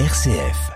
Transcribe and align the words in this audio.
RCF. 0.00 0.72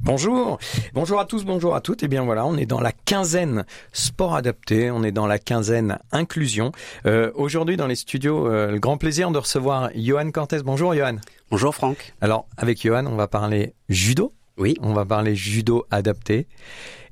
Bonjour, 0.00 0.58
bonjour 0.92 1.18
à 1.18 1.24
tous, 1.24 1.46
bonjour 1.46 1.74
à 1.74 1.80
toutes. 1.80 2.02
Et 2.02 2.08
bien 2.08 2.24
voilà, 2.24 2.44
on 2.44 2.58
est 2.58 2.66
dans 2.66 2.82
la 2.82 2.92
quinzaine 2.92 3.64
sport 3.92 4.34
adapté, 4.34 4.90
on 4.90 5.02
est 5.02 5.10
dans 5.10 5.26
la 5.26 5.38
quinzaine 5.38 5.98
inclusion. 6.12 6.72
Euh, 7.06 7.32
Aujourd'hui 7.36 7.78
dans 7.78 7.86
les 7.86 7.94
studios, 7.94 8.46
euh, 8.48 8.70
le 8.70 8.78
grand 8.80 8.98
plaisir 8.98 9.30
de 9.30 9.38
recevoir 9.38 9.88
Johan 9.94 10.30
Cortez. 10.30 10.62
Bonjour 10.62 10.94
Johan. 10.94 11.16
Bonjour 11.50 11.74
Franck. 11.74 12.12
Alors 12.20 12.46
avec 12.58 12.82
Johan, 12.82 13.06
on 13.06 13.16
va 13.16 13.28
parler 13.28 13.74
judo. 13.88 14.34
Oui. 14.58 14.76
On 14.82 14.92
va 14.92 15.06
parler 15.06 15.34
judo 15.34 15.86
adapté. 15.90 16.46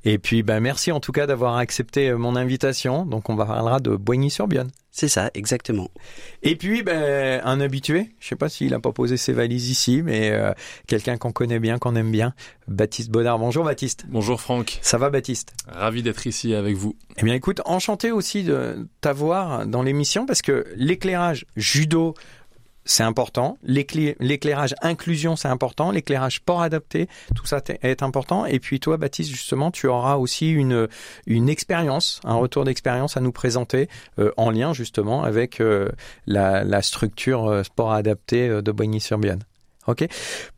Et 0.03 0.19
puis 0.19 0.43
ben 0.43 0.59
merci 0.59 0.91
en 0.91 0.99
tout 0.99 1.13
cas 1.13 1.25
d'avoir 1.25 1.57
accepté 1.57 2.09
euh, 2.09 2.17
mon 2.19 2.35
invitation. 2.35 3.07
Donc 3.07 3.27
on 3.27 3.35
va 3.35 3.47
parlera 3.47 3.79
de 3.79 3.95
Boigny-sur-Bienne. 3.95 4.69
C'est 4.95 5.07
ça, 5.07 5.31
exactement. 5.33 5.89
Et 6.43 6.55
puis, 6.55 6.83
ben, 6.83 7.41
un 7.43 7.59
habitué, 7.61 8.11
je 8.19 8.27
sais 8.27 8.35
pas 8.35 8.47
s'il 8.47 8.75
a 8.75 8.79
pas 8.79 8.91
posé 8.91 9.17
ses 9.17 9.33
valises 9.33 9.71
ici, 9.71 10.03
mais 10.03 10.29
euh, 10.29 10.53
quelqu'un 10.85 11.17
qu'on 11.17 11.31
connaît 11.31 11.57
bien, 11.59 11.79
qu'on 11.79 11.95
aime 11.95 12.11
bien, 12.11 12.35
Baptiste 12.67 13.09
Baudard. 13.09 13.39
Bonjour 13.39 13.65
Baptiste. 13.65 14.05
Bonjour 14.07 14.39
Franck. 14.39 14.77
Ça 14.83 14.99
va 14.99 15.09
Baptiste? 15.09 15.53
Ravi 15.67 16.03
d'être 16.03 16.27
ici 16.27 16.53
avec 16.53 16.75
vous. 16.75 16.95
Eh 17.17 17.23
bien 17.23 17.33
écoute, 17.33 17.59
enchanté 17.65 18.11
aussi 18.11 18.43
de 18.43 18.87
t'avoir 19.01 19.65
dans 19.65 19.81
l'émission 19.81 20.27
parce 20.27 20.43
que 20.43 20.67
l'éclairage 20.75 21.47
judo, 21.55 22.13
c'est 22.85 23.03
important. 23.03 23.57
L'éclairage 23.63 24.75
inclusion, 24.81 25.35
c'est 25.35 25.47
important. 25.47 25.91
L'éclairage 25.91 26.37
sport 26.37 26.61
adapté, 26.61 27.07
tout 27.35 27.45
ça 27.45 27.61
est 27.81 28.03
important. 28.03 28.45
Et 28.45 28.59
puis 28.59 28.79
toi, 28.79 28.97
Baptiste, 28.97 29.31
justement, 29.31 29.71
tu 29.71 29.87
auras 29.87 30.15
aussi 30.15 30.49
une 30.49 30.87
une 31.27 31.49
expérience, 31.49 32.19
un 32.23 32.35
retour 32.35 32.63
d'expérience 32.63 33.17
à 33.17 33.21
nous 33.21 33.31
présenter 33.31 33.89
euh, 34.19 34.31
en 34.37 34.51
lien 34.51 34.73
justement 34.73 35.23
avec 35.23 35.61
euh, 35.61 35.89
la, 36.27 36.63
la, 36.63 36.81
structure 36.81 37.47
euh, 37.47 37.63
sport 37.63 37.93
adapté 37.93 38.49
de 38.49 38.71
Boigny-sur-Bienne. 38.71 39.43
Ok. 39.87 40.05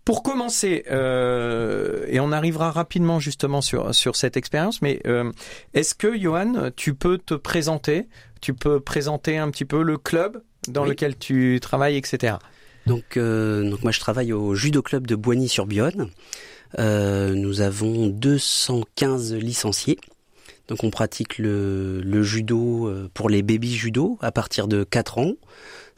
Pour 0.04 0.22
commencer, 0.22 0.86
euh, 0.92 2.06
et 2.08 2.20
on 2.20 2.32
arrivera 2.32 2.72
rapidement 2.72 3.20
justement 3.20 3.62
sur 3.62 3.94
sur 3.96 4.16
cette 4.16 4.38
expérience, 4.38 4.82
mais 4.82 5.02
euh, 5.08 5.32
est-ce 5.74 5.96
que 5.96 6.18
Johan, 6.18 6.70
tu 6.76 6.94
peux 6.94 7.18
te 7.18 7.34
présenter, 7.34 8.08
tu 8.42 8.54
peux 8.54 8.80
présenter 8.80 9.38
un 9.38 9.50
petit 9.50 9.66
peu 9.66 9.82
le 9.82 9.98
club 9.98 10.44
dans 10.68 10.84
oui. 10.84 10.90
lequel 10.90 11.18
tu 11.18 11.60
travailles, 11.62 11.98
etc. 11.98 12.36
Donc, 12.86 13.18
euh, 13.18 13.70
donc 13.70 13.82
moi 13.84 13.92
je 13.92 14.00
travaille 14.00 14.32
au 14.32 14.54
judo 14.56 14.82
club 14.82 15.08
de 15.08 15.16
Boigny-sur-Bionne. 15.16 16.10
Euh, 16.80 17.34
nous 17.34 17.62
avons 17.62 18.08
215 18.08 19.34
licenciés. 19.36 19.98
Donc 20.68 20.84
on 20.84 20.90
pratique 20.90 21.38
le, 21.38 22.24
judo 22.24 22.92
pour 23.14 23.30
les 23.30 23.44
baby 23.44 23.76
judo 23.76 24.18
à 24.22 24.32
partir 24.32 24.68
de 24.68 24.84
4 24.84 25.20
ans 25.20 25.34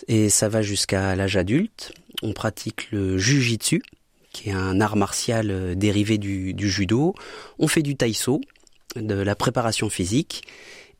et 0.07 0.29
ça 0.29 0.49
va 0.49 0.61
jusqu'à 0.61 1.15
l'âge 1.15 1.37
adulte. 1.37 1.93
On 2.21 2.33
pratique 2.33 2.91
le 2.91 3.17
jujitsu 3.17 3.81
qui 4.33 4.49
est 4.49 4.53
un 4.53 4.81
art 4.81 4.97
martial 4.97 5.75
dérivé 5.77 6.17
du, 6.17 6.53
du 6.53 6.69
judo. 6.69 7.15
On 7.59 7.67
fait 7.67 7.81
du 7.81 7.95
taïso, 7.95 8.41
de 8.95 9.15
la 9.15 9.35
préparation 9.35 9.89
physique 9.89 10.43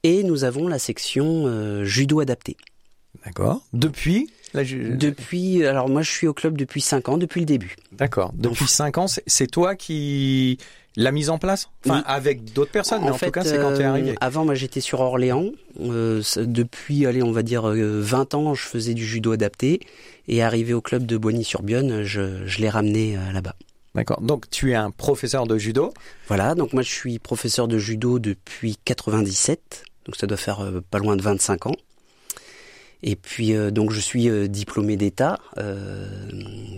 et 0.03 0.23
nous 0.23 0.43
avons 0.43 0.67
la 0.67 0.79
section 0.79 1.43
euh, 1.45 1.83
judo 1.83 2.19
adapté. 2.19 2.57
D'accord. 3.25 3.61
Depuis 3.73 4.29
Depuis, 4.53 5.65
alors 5.65 5.89
moi 5.89 6.01
je 6.01 6.11
suis 6.11 6.27
au 6.27 6.33
club 6.33 6.57
depuis 6.57 6.81
5 6.81 7.09
ans, 7.09 7.17
depuis 7.17 7.41
le 7.41 7.45
début. 7.45 7.75
D'accord. 7.91 8.31
Depuis 8.35 8.67
5 8.67 8.97
ans, 8.97 9.05
c'est 9.07 9.47
toi 9.47 9.75
qui 9.75 10.57
l'a 10.97 11.11
mise 11.11 11.29
en 11.29 11.37
place? 11.37 11.69
Enfin, 11.85 11.97
oui. 11.99 12.03
avec 12.05 12.53
d'autres 12.53 12.71
personnes, 12.71 13.01
mais 13.03 13.09
en, 13.09 13.13
en 13.13 13.17
fait, 13.17 13.27
tout 13.27 13.31
cas, 13.33 13.43
c'est 13.43 13.57
quand 13.57 13.75
tu 13.75 13.81
es 13.81 13.85
arrivé. 13.85 14.11
Euh, 14.11 14.15
avant, 14.19 14.43
moi, 14.43 14.55
j'étais 14.55 14.81
sur 14.81 14.99
Orléans. 14.99 15.45
Euh, 15.79 16.21
depuis, 16.37 17.05
allez, 17.05 17.23
on 17.23 17.31
va 17.31 17.43
dire 17.43 17.69
euh, 17.69 18.01
20 18.01 18.33
ans, 18.33 18.53
je 18.55 18.63
faisais 18.63 18.93
du 18.93 19.05
judo 19.05 19.31
adapté. 19.31 19.79
Et 20.27 20.43
arrivé 20.43 20.73
au 20.73 20.81
club 20.81 21.05
de 21.05 21.15
Boigny-sur-Bionne, 21.15 22.03
je, 22.03 22.45
je 22.45 22.59
l'ai 22.59 22.69
ramené 22.69 23.15
euh, 23.15 23.31
là-bas. 23.31 23.55
D'accord. 23.95 24.21
Donc, 24.21 24.49
tu 24.49 24.71
es 24.71 24.75
un 24.75 24.91
professeur 24.91 25.47
de 25.47 25.57
judo 25.57 25.93
Voilà. 26.27 26.53
Donc, 26.55 26.73
moi, 26.73 26.81
je 26.81 26.91
suis 26.91 27.19
professeur 27.19 27.67
de 27.67 27.77
judo 27.77 28.19
depuis 28.19 28.77
97. 28.83 29.83
Donc, 30.05 30.15
ça 30.15 30.27
doit 30.27 30.37
faire 30.37 30.61
euh, 30.61 30.81
pas 30.91 30.99
loin 30.99 31.15
de 31.15 31.21
25 31.21 31.67
ans. 31.67 31.75
Et 33.03 33.15
puis 33.15 33.53
euh, 33.53 33.71
donc 33.71 33.91
je 33.91 33.99
suis 33.99 34.30
euh, 34.30 34.47
diplômé 34.47 34.97
d'État, 34.97 35.39
euh, 35.58 36.08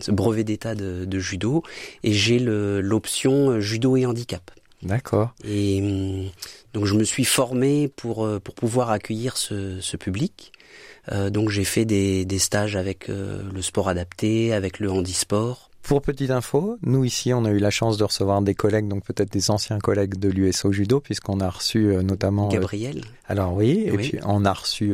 brevet 0.08 0.44
d'État 0.44 0.76
de, 0.76 1.06
de, 1.06 1.20
judo, 1.20 1.64
et 2.04 2.12
j'ai 2.12 2.40
l'option 2.40 3.60
judo 3.60 3.96
et 3.96 4.06
handicap. 4.06 4.52
D'accord. 4.84 5.34
Et 5.46 6.32
donc 6.74 6.86
je 6.86 6.94
me 6.94 7.04
suis 7.04 7.26
formé 7.26 7.88
pour 7.88 8.28
pour 8.42 8.56
pouvoir 8.56 8.92
accueillir 8.92 9.38
ce, 9.38 9.80
ce 9.82 9.98
public. 9.98 10.54
donc 11.12 11.50
j'ai 11.50 11.66
fait 11.66 11.86
des, 11.86 12.24
des, 12.24 12.40
stages 12.40 12.78
avec 12.78 13.10
le 13.10 13.62
sport 13.62 13.90
adapté, 13.90 14.54
avec 14.54 14.80
le 14.80 14.90
handisport. 14.90 15.70
Pour 15.82 16.02
petite 16.02 16.30
info, 16.30 16.78
nous 16.84 17.04
ici, 17.04 17.34
on 17.34 17.46
a 17.46 17.50
eu 17.50 17.58
la 17.58 17.72
chance 17.72 17.98
de 17.98 18.04
recevoir 18.04 18.42
des 18.42 18.54
collègues, 18.54 18.88
donc 18.88 19.04
peut-être 19.04 19.32
des 19.32 19.50
anciens 19.50 19.80
collègues 19.80 20.20
de 20.20 20.30
l'USO 20.30 20.72
Judo, 20.72 21.00
puisqu'on 21.00 21.40
a 21.40 21.50
reçu 21.50 21.96
notamment 22.04 22.48
Gabriel. 22.50 23.02
alors 23.28 23.54
oui, 23.54 23.84
et 23.86 23.92
puis 23.92 24.20
on 24.24 24.46
a 24.46 24.54
reçu 24.54 24.94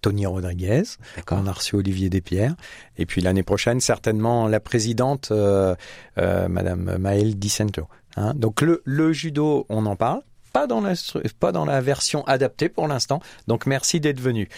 Tony 0.00 0.26
Rodriguez, 0.26 0.82
on 1.30 1.46
a 1.46 1.52
reçu 1.52 1.76
Olivier 1.76 2.08
Despierres, 2.10 2.54
et 2.96 3.06
puis 3.06 3.20
l'année 3.20 3.42
prochaine 3.42 3.80
certainement 3.80 4.48
la 4.48 4.60
présidente 4.60 5.30
euh, 5.30 5.74
euh, 6.18 6.48
Madame 6.48 6.96
Maëlle 6.98 7.38
Dicento. 7.38 7.86
Hein. 8.16 8.34
Donc 8.34 8.60
le, 8.60 8.82
le 8.84 9.12
judo, 9.12 9.66
on 9.68 9.86
en 9.86 9.96
parle. 9.96 10.22
Pas 10.52 10.66
dans, 10.66 10.80
la, 10.80 10.94
pas 11.38 11.52
dans 11.52 11.64
la 11.64 11.80
version 11.80 12.24
adaptée 12.26 12.68
pour 12.68 12.88
l'instant, 12.88 13.20
donc 13.46 13.66
merci 13.66 14.00
d'être 14.00 14.18
venu 14.18 14.48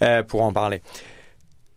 euh, 0.00 0.22
pour 0.22 0.42
en 0.42 0.52
parler. 0.52 0.80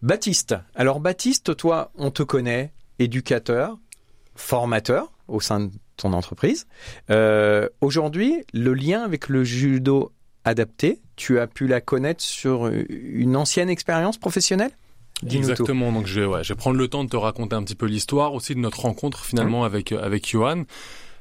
Baptiste, 0.04 0.56
alors 0.76 1.00
Baptiste, 1.00 1.56
toi, 1.56 1.92
on 1.96 2.12
te 2.12 2.22
connaît, 2.22 2.72
éducateur, 3.00 3.80
formateur 4.36 5.12
au 5.28 5.40
sein 5.40 5.62
de 5.62 5.72
ton 5.98 6.14
entreprise. 6.14 6.68
Euh, 7.10 7.68
Aujourd'hui, 7.82 8.44
le 8.54 8.76
lien 8.76 9.02
avec 9.02 9.28
le 9.28 9.44
judo 9.44 10.12
adapté, 10.46 11.00
tu 11.16 11.40
as 11.40 11.48
pu 11.48 11.68
la 11.68 11.82
connaître 11.82 12.22
sur 12.22 12.68
une 12.68 13.36
ancienne 13.36 13.70
expérience 13.70 14.18
professionnelle? 14.18 14.72
Exactement. 15.30 15.92
Donc 15.92 16.08
je 16.08 16.22
vais, 16.22 16.26
ouais, 16.26 16.44
je 16.44 16.50
vais 16.50 16.58
prendre 16.58 16.78
le 16.78 16.88
temps 16.88 17.04
de 17.04 17.10
te 17.10 17.16
raconter 17.16 17.56
un 17.56 17.64
petit 17.64 17.76
peu 17.76 17.86
l'histoire 17.86 18.34
aussi 18.34 18.56
de 18.56 18.60
notre 18.60 18.82
rencontre 18.82 19.26
finalement 19.26 19.62
mmh. 19.62 19.66
avec 19.66 19.92
avec 19.92 20.30
Johan. 20.30 20.64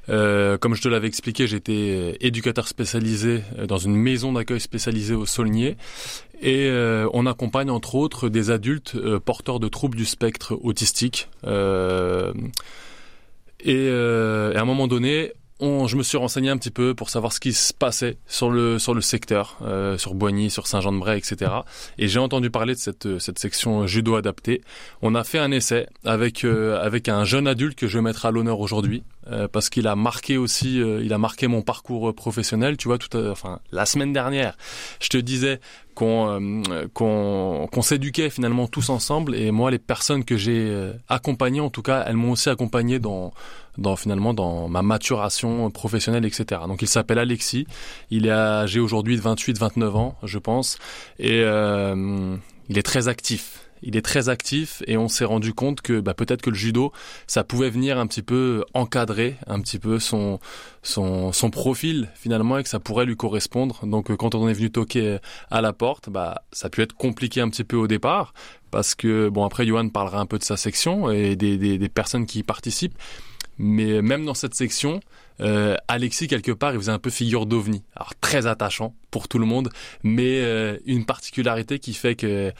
Euh, 0.08 0.58
comme 0.58 0.74
je 0.74 0.82
te 0.82 0.88
l'avais 0.88 1.06
expliqué, 1.06 1.46
j'étais 1.46 2.16
éducateur 2.20 2.66
spécialisé 2.66 3.42
dans 3.68 3.78
une 3.78 3.94
maison 3.94 4.32
d'accueil 4.32 4.60
spécialisée 4.60 5.14
au 5.14 5.26
Saulnier 5.26 5.76
et 6.42 6.66
euh, 6.68 7.08
on 7.12 7.24
accompagne 7.26 7.70
entre 7.70 7.94
autres 7.94 8.28
des 8.28 8.50
adultes 8.50 8.96
euh, 8.96 9.20
porteurs 9.20 9.60
de 9.60 9.68
troubles 9.68 9.96
du 9.96 10.04
spectre 10.04 10.58
autistique. 10.62 11.28
Euh, 11.46 12.32
et, 13.60 13.86
et, 13.86 14.56
à 14.56 14.60
un 14.60 14.64
moment 14.64 14.88
donné, 14.88 15.32
je 15.62 15.96
me 15.96 16.02
suis 16.02 16.18
renseigné 16.18 16.50
un 16.50 16.56
petit 16.56 16.70
peu 16.70 16.94
pour 16.94 17.08
savoir 17.08 17.32
ce 17.32 17.38
qui 17.38 17.52
se 17.52 17.72
passait 17.72 18.16
sur 18.26 18.50
le 18.50 18.78
sur 18.78 18.94
le 18.94 19.00
secteur, 19.00 19.58
euh, 19.62 19.96
sur 19.96 20.14
Boigny, 20.14 20.50
sur 20.50 20.66
Saint-Jean-de-Bray, 20.66 21.18
etc. 21.18 21.50
Et 21.98 22.08
j'ai 22.08 22.18
entendu 22.18 22.50
parler 22.50 22.74
de 22.74 22.78
cette 22.78 23.18
cette 23.18 23.38
section 23.38 23.86
judo 23.86 24.16
adaptée. 24.16 24.62
On 25.02 25.14
a 25.14 25.22
fait 25.22 25.38
un 25.38 25.52
essai 25.52 25.86
avec 26.04 26.44
euh, 26.44 26.82
avec 26.82 27.08
un 27.08 27.24
jeune 27.24 27.46
adulte 27.46 27.78
que 27.78 27.86
je 27.86 27.98
vais 27.98 28.02
mettre 28.02 28.26
à 28.26 28.30
l'honneur 28.30 28.60
aujourd'hui 28.60 29.04
euh, 29.30 29.48
parce 29.48 29.70
qu'il 29.70 29.86
a 29.86 29.96
marqué 29.96 30.36
aussi, 30.36 30.78
il 30.78 31.12
a 31.12 31.18
marqué 31.18 31.46
mon 31.46 31.62
parcours 31.62 32.14
professionnel. 32.14 32.76
Tu 32.76 32.88
vois, 32.88 32.98
tout, 32.98 33.16
enfin 33.16 33.60
la 33.70 33.86
semaine 33.86 34.12
dernière, 34.12 34.56
je 35.00 35.08
te 35.08 35.16
disais 35.16 35.60
qu'on 35.94 36.40
euh, 36.40 36.88
qu'on 36.94 37.68
qu 37.70 37.82
s'éduquait 37.82 38.30
finalement 38.30 38.66
tous 38.66 38.88
ensemble 38.90 39.34
et 39.34 39.50
moi 39.50 39.70
les 39.70 39.78
personnes 39.78 40.24
que 40.24 40.36
j'ai 40.36 40.68
euh, 40.68 40.92
accompagnées 41.08 41.60
en 41.60 41.70
tout 41.70 41.82
cas 41.82 42.04
elles 42.06 42.16
m'ont 42.16 42.32
aussi 42.32 42.48
accompagné 42.48 42.98
dans 42.98 43.32
dans 43.78 43.96
finalement 43.96 44.34
dans 44.34 44.68
ma 44.68 44.82
maturation 44.82 45.70
professionnelle 45.70 46.24
etc 46.24 46.62
donc 46.66 46.82
il 46.82 46.88
s'appelle 46.88 47.18
Alexis 47.18 47.66
il 48.10 48.26
est 48.26 48.30
âgé 48.30 48.80
aujourd'hui 48.80 49.16
de 49.16 49.22
28 49.22 49.58
29 49.58 49.96
ans 49.96 50.16
je 50.22 50.38
pense 50.38 50.78
et 51.18 51.42
euh, 51.44 52.36
il 52.68 52.78
est 52.78 52.82
très 52.82 53.08
actif 53.08 53.62
il 53.82 53.96
est 53.96 54.02
très 54.02 54.28
actif 54.28 54.82
et 54.86 54.96
on 54.96 55.08
s'est 55.08 55.24
rendu 55.24 55.52
compte 55.52 55.80
que 55.80 56.00
bah, 56.00 56.14
peut-être 56.14 56.40
que 56.40 56.50
le 56.50 56.56
judo, 56.56 56.92
ça 57.26 57.44
pouvait 57.44 57.70
venir 57.70 57.98
un 57.98 58.06
petit 58.06 58.22
peu 58.22 58.64
encadrer 58.74 59.36
un 59.46 59.60
petit 59.60 59.78
peu 59.78 59.98
son 59.98 60.38
son, 60.82 61.32
son 61.32 61.50
profil 61.50 62.08
finalement 62.14 62.58
et 62.58 62.62
que 62.62 62.68
ça 62.68 62.80
pourrait 62.80 63.04
lui 63.04 63.16
correspondre. 63.16 63.84
Donc 63.86 64.14
quand 64.16 64.34
on 64.34 64.48
est 64.48 64.52
venu 64.52 64.70
toquer 64.70 65.18
à 65.50 65.60
la 65.60 65.72
porte, 65.72 66.08
bah 66.08 66.42
ça 66.52 66.68
a 66.68 66.70
pu 66.70 66.82
être 66.82 66.94
compliqué 66.94 67.40
un 67.40 67.48
petit 67.48 67.64
peu 67.64 67.76
au 67.76 67.86
départ 67.86 68.32
parce 68.70 68.94
que 68.94 69.28
bon 69.28 69.44
après 69.44 69.66
Johan 69.66 69.88
parlera 69.88 70.20
un 70.20 70.26
peu 70.26 70.38
de 70.38 70.44
sa 70.44 70.56
section 70.56 71.10
et 71.10 71.36
des, 71.36 71.58
des, 71.58 71.78
des 71.78 71.88
personnes 71.88 72.26
qui 72.26 72.40
y 72.40 72.42
participent. 72.42 72.96
Mais 73.58 74.02
même 74.02 74.24
dans 74.24 74.34
cette 74.34 74.54
section, 74.54 75.00
euh, 75.40 75.76
Alexis 75.88 76.26
quelque 76.26 76.52
part 76.52 76.72
il 76.72 76.78
faisait 76.78 76.92
un 76.92 76.98
peu 76.98 77.10
figure 77.10 77.46
d'ovni. 77.46 77.84
Alors 77.96 78.14
très 78.20 78.46
attachant 78.46 78.94
pour 79.10 79.28
tout 79.28 79.38
le 79.38 79.46
monde, 79.46 79.70
mais 80.02 80.40
euh, 80.42 80.78
une 80.86 81.04
particularité 81.04 81.78
qui 81.78 81.94
fait 81.94 82.14
que 82.14 82.52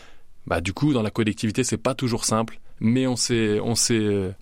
bah 0.46 0.60
du 0.60 0.72
coup 0.72 0.92
dans 0.92 1.02
la 1.02 1.10
collectivité 1.10 1.64
c'est 1.64 1.76
pas 1.76 1.94
toujours 1.94 2.24
simple. 2.24 2.58
Mais 2.80 3.06
on 3.06 3.16
s'est 3.16 3.60
on 3.60 3.74
euh, 3.90 4.32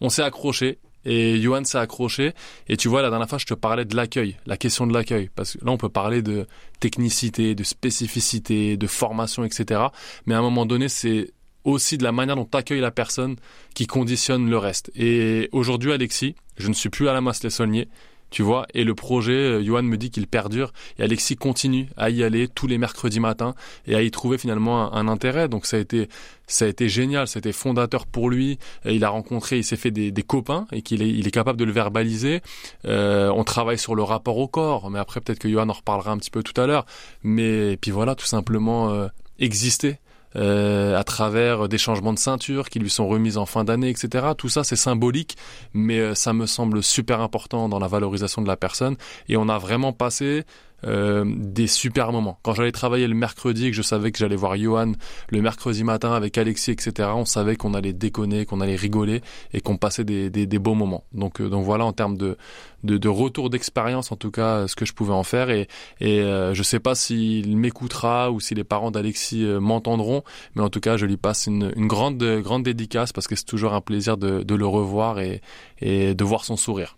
on 0.00 0.08
s'est 0.08 0.22
accroché. 0.22 0.78
Et 1.06 1.40
Johan 1.40 1.64
s'est 1.64 1.78
accroché. 1.78 2.34
Et 2.68 2.76
tu 2.76 2.88
vois 2.88 3.00
la 3.00 3.08
dernière 3.08 3.28
fois 3.28 3.38
je 3.38 3.46
te 3.46 3.54
parlais 3.54 3.86
de 3.86 3.96
l'accueil 3.96 4.36
la 4.46 4.56
question 4.56 4.86
de 4.86 4.92
l'accueil. 4.92 5.30
Parce 5.34 5.56
que 5.56 5.64
là 5.64 5.72
on 5.72 5.78
peut 5.78 5.88
parler 5.88 6.22
de 6.22 6.46
technicité 6.78 7.54
de 7.54 7.64
spécificité 7.64 8.76
de 8.76 8.86
formation 8.86 9.44
etc 9.44 9.82
mais 10.26 10.34
à 10.34 10.38
un 10.38 10.42
moment 10.42 10.66
donné 10.66 10.88
c'est 10.88 11.32
aussi 11.64 11.98
de 11.98 12.04
la 12.04 12.12
manière 12.12 12.36
dont 12.36 12.48
tu 12.50 12.56
accueilles 12.56 12.80
la 12.80 12.90
personne 12.90 13.36
qui 13.74 13.86
conditionne 13.86 14.48
le 14.48 14.58
reste. 14.58 14.90
Et 14.94 15.48
aujourd'hui, 15.52 15.92
Alexis, 15.92 16.34
je 16.56 16.68
ne 16.68 16.74
suis 16.74 16.90
plus 16.90 17.08
à 17.08 17.12
la 17.12 17.20
masse 17.20 17.42
les 17.42 17.50
saulniers 17.50 17.88
tu 18.30 18.42
vois. 18.42 18.66
Et 18.74 18.84
le 18.84 18.94
projet, 18.94 19.32
euh, 19.32 19.62
Johan 19.62 19.82
me 19.82 19.96
dit 19.96 20.10
qu'il 20.10 20.26
perdure 20.26 20.72
et 20.98 21.02
Alexis 21.02 21.36
continue 21.36 21.88
à 21.96 22.10
y 22.10 22.22
aller 22.22 22.48
tous 22.48 22.66
les 22.66 22.78
mercredis 22.78 23.20
matins 23.20 23.54
et 23.86 23.94
à 23.94 24.02
y 24.02 24.10
trouver 24.10 24.38
finalement 24.38 24.94
un, 24.94 25.08
intérêt. 25.08 25.48
Donc 25.48 25.66
ça 25.66 25.76
a 25.76 25.80
été 25.80 26.08
ça 26.46 26.64
a 26.64 26.68
été 26.68 26.88
génial, 26.88 27.28
c'était 27.28 27.52
fondateur 27.52 28.06
pour 28.06 28.30
lui. 28.30 28.58
il 28.84 29.04
a 29.04 29.08
rencontré, 29.08 29.58
il 29.58 29.64
s'est 29.64 29.76
fait 29.76 29.90
des, 29.90 30.10
des, 30.10 30.22
copains 30.22 30.66
et 30.72 30.82
qu'il 30.82 31.02
est, 31.02 31.08
il 31.08 31.26
est 31.26 31.30
capable 31.30 31.58
de 31.58 31.64
le 31.64 31.72
verbaliser. 31.72 32.40
Euh, 32.86 33.30
on 33.34 33.44
travaille 33.44 33.78
sur 33.78 33.94
le 33.94 34.02
rapport 34.02 34.38
au 34.38 34.48
corps, 34.48 34.90
mais 34.90 34.98
après 34.98 35.20
peut-être 35.20 35.38
que 35.38 35.48
Johan 35.48 35.68
en 35.68 35.72
reparlera 35.72 36.10
un 36.10 36.18
petit 36.18 36.30
peu 36.30 36.42
tout 36.42 36.58
à 36.60 36.66
l'heure. 36.66 36.86
Mais 37.22 37.76
puis 37.76 37.90
voilà, 37.90 38.14
tout 38.14 38.26
simplement 38.26 38.90
euh, 38.90 39.08
exister 39.38 39.98
euh, 40.36 40.96
à 40.96 41.04
travers 41.04 41.68
des 41.68 41.78
changements 41.78 42.12
de 42.12 42.18
ceinture 42.18 42.68
qui 42.68 42.78
lui 42.78 42.90
sont 42.90 43.08
remises 43.08 43.36
en 43.36 43.46
fin 43.46 43.64
d'année, 43.64 43.90
etc. 43.90 44.28
Tout 44.36 44.48
ça, 44.48 44.64
c'est 44.64 44.76
symbolique, 44.76 45.36
mais 45.74 45.98
euh, 45.98 46.14
ça 46.14 46.32
me 46.32 46.46
semble 46.46 46.82
super 46.82 47.20
important 47.20 47.68
dans 47.68 47.78
la 47.78 47.88
valorisation 47.88 48.42
de 48.42 48.48
la 48.48 48.56
personne. 48.56 48.96
Et 49.28 49.36
on 49.36 49.48
a 49.48 49.58
vraiment 49.58 49.92
passé 49.92 50.44
euh, 50.84 51.24
des 51.26 51.66
super 51.66 52.12
moments. 52.12 52.38
Quand 52.42 52.54
j'allais 52.54 52.72
travailler 52.72 53.06
le 53.06 53.14
mercredi 53.14 53.66
et 53.66 53.70
que 53.70 53.76
je 53.76 53.82
savais 53.82 54.12
que 54.12 54.18
j'allais 54.18 54.36
voir 54.36 54.56
Johan 54.56 54.92
le 55.28 55.42
mercredi 55.42 55.84
matin 55.84 56.12
avec 56.12 56.38
Alexis, 56.38 56.70
etc., 56.70 57.10
on 57.14 57.24
savait 57.24 57.56
qu'on 57.56 57.74
allait 57.74 57.92
déconner, 57.92 58.46
qu'on 58.46 58.60
allait 58.60 58.76
rigoler 58.76 59.20
et 59.52 59.60
qu'on 59.60 59.76
passait 59.76 60.04
des, 60.04 60.30
des, 60.30 60.46
des, 60.46 60.58
beaux 60.58 60.74
moments. 60.74 61.04
Donc, 61.12 61.40
euh, 61.40 61.48
donc 61.48 61.64
voilà, 61.64 61.84
en 61.84 61.92
termes 61.92 62.16
de, 62.16 62.36
de, 62.84 62.96
de 62.96 63.08
retour 63.08 63.50
d'expérience, 63.50 64.12
en 64.12 64.16
tout 64.16 64.30
cas, 64.30 64.66
ce 64.68 64.76
que 64.76 64.84
je 64.84 64.92
pouvais 64.92 65.12
en 65.12 65.24
faire. 65.24 65.50
Et, 65.50 65.68
et 66.00 66.20
euh, 66.20 66.54
je 66.54 66.62
sais 66.62 66.80
pas 66.80 66.94
s'il 66.94 67.56
m'écoutera 67.56 68.30
ou 68.30 68.40
si 68.40 68.54
les 68.54 68.64
parents 68.64 68.90
d'Alexis 68.90 69.44
m'entendront, 69.60 70.22
mais 70.54 70.62
en 70.62 70.70
tout 70.70 70.80
cas, 70.80 70.96
je 70.96 71.06
lui 71.06 71.16
passe 71.16 71.46
une, 71.46 71.72
une 71.76 71.86
grande, 71.86 72.22
grande 72.42 72.62
dédicace 72.62 73.12
parce 73.12 73.26
que 73.26 73.36
c'est 73.36 73.44
toujours 73.44 73.74
un 73.74 73.80
plaisir 73.80 74.16
de, 74.16 74.42
de 74.42 74.54
le 74.54 74.66
revoir 74.66 75.20
et, 75.20 75.40
et 75.80 76.14
de 76.14 76.24
voir 76.24 76.44
son 76.44 76.56
sourire. 76.56 76.96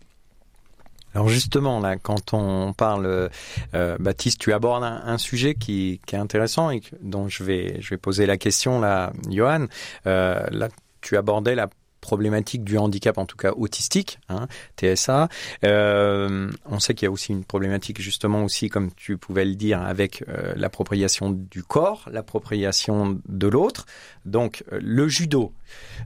Alors 1.13 1.29
justement, 1.29 1.79
là, 1.79 1.97
quand 1.97 2.33
on 2.33 2.73
parle, 2.73 3.29
euh, 3.75 3.97
Baptiste, 3.99 4.39
tu 4.39 4.51
abordes 4.53 4.83
un, 4.83 5.17
sujet 5.17 5.53
qui, 5.53 5.99
est 6.11 6.15
intéressant 6.15 6.71
et 6.71 6.81
dont 7.01 7.27
je 7.29 7.43
vais, 7.43 7.77
je 7.81 7.91
vais 7.91 7.97
poser 7.97 8.25
la 8.25 8.37
question 8.37 8.79
là, 8.79 9.13
Johan. 9.29 9.67
Euh, 10.07 10.43
là, 10.51 10.69
tu 11.01 11.15
abordais 11.17 11.55
la 11.55 11.69
problématique 12.01 12.65
du 12.65 12.77
handicap, 12.77 13.17
en 13.17 13.25
tout 13.25 13.37
cas 13.37 13.51
autistique, 13.51 14.19
hein, 14.27 14.47
TSA. 14.77 15.29
Euh, 15.63 16.51
on 16.65 16.79
sait 16.79 16.95
qu'il 16.95 17.05
y 17.05 17.07
a 17.07 17.11
aussi 17.11 17.31
une 17.31 17.45
problématique 17.45 18.01
justement 18.01 18.43
aussi, 18.43 18.67
comme 18.67 18.91
tu 18.93 19.17
pouvais 19.17 19.45
le 19.45 19.55
dire, 19.55 19.81
avec 19.81 20.23
l'appropriation 20.55 21.29
du 21.29 21.63
corps, 21.63 22.09
l'appropriation 22.11 23.21
de 23.29 23.47
l'autre. 23.47 23.85
Donc 24.25 24.65
le 24.71 25.07
judo, 25.07 25.53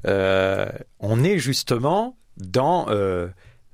on 0.03 1.23
est 1.23 1.39
justement 1.39 2.15
dans 2.37 2.85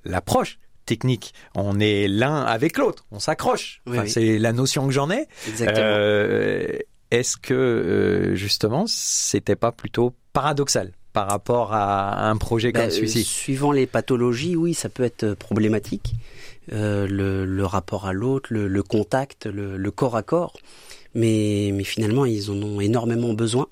l'approche 0.06 0.60
technique. 0.86 1.34
On 1.56 1.80
est 1.80 2.08
l'un 2.08 2.42
avec 2.42 2.78
l'autre, 2.78 3.06
on 3.12 3.20
s'accroche. 3.20 3.82
C'est 4.08 4.38
la 4.38 4.54
notion 4.54 4.88
que 4.88 4.94
j'en 4.94 5.10
ai. 5.10 5.28
Euh, 5.62 6.80
Est-ce 7.12 7.38
que 7.38 7.54
euh, 7.54 8.36
justement, 8.36 8.86
c'était 8.88 9.56
pas 9.56 9.72
plutôt 9.72 10.14
paradoxal 10.34 10.92
par 11.14 11.30
rapport 11.30 11.74
à 11.74 12.28
un 12.28 12.38
projet 12.38 12.74
comme 12.74 12.90
celui-ci 12.90 13.20
euh, 13.20 13.24
Suivant 13.24 13.72
les 13.72 13.86
pathologies, 13.86 14.56
oui, 14.56 14.74
ça 14.74 14.90
peut 14.90 15.04
être 15.04 15.36
problématique. 15.36 16.14
Euh, 16.72 17.08
le, 17.08 17.46
le, 17.46 17.66
rapport 17.66 18.08
à 18.08 18.14
l'autre, 18.14 18.48
le, 18.52 18.68
le, 18.68 18.84
contact, 18.84 19.46
le, 19.46 19.78
le, 19.78 19.92
corps 19.92 20.16
à 20.16 20.24
corps. 20.24 20.58
Mais, 21.14 21.72
mais 21.74 21.84
finalement, 21.84 22.26
ils 22.26 22.50
en 22.50 22.56
ont 22.64 22.80
énormément 22.80 23.34
besoin. 23.34 23.68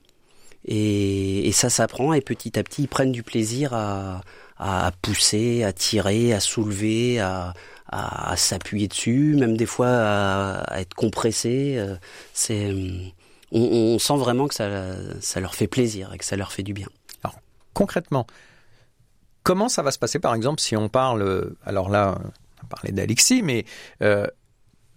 Et, 0.65 1.47
et 1.47 1.51
ça 1.51 1.69
s'apprend 1.69 2.13
et 2.13 2.21
petit 2.21 2.59
à 2.59 2.63
petit, 2.63 2.83
ils 2.83 2.87
prennent 2.87 3.11
du 3.11 3.23
plaisir 3.23 3.73
à, 3.73 4.21
à 4.61 4.91
pousser, 5.01 5.63
à 5.63 5.73
tirer, 5.73 6.33
à 6.33 6.39
soulever, 6.39 7.19
à, 7.19 7.53
à, 7.87 8.35
s'appuyer 8.37 8.87
dessus, 8.87 9.35
même 9.37 9.57
des 9.57 9.65
fois 9.65 9.89
à, 9.89 10.79
être 10.79 10.93
compressé. 10.93 11.75
Euh, 11.77 11.95
c'est, 12.33 12.71
on, 13.51 13.61
on, 13.61 13.99
sent 13.99 14.17
vraiment 14.17 14.47
que 14.47 14.53
ça, 14.53 14.69
ça 15.19 15.39
leur 15.39 15.55
fait 15.55 15.67
plaisir 15.67 16.13
et 16.13 16.17
que 16.17 16.25
ça 16.25 16.37
leur 16.37 16.51
fait 16.51 16.63
du 16.63 16.73
bien. 16.73 16.87
Alors 17.23 17.37
concrètement, 17.73 18.27
comment 19.43 19.67
ça 19.67 19.81
va 19.81 19.91
se 19.91 19.99
passer 19.99 20.19
par 20.19 20.35
exemple 20.35 20.61
si 20.61 20.77
on 20.77 20.89
parle, 20.89 21.55
alors 21.65 21.89
là, 21.89 22.17
on 22.63 22.67
parlé 22.71 22.91
d'Alexis, 22.91 23.43
mais 23.43 23.65
euh, 24.01 24.25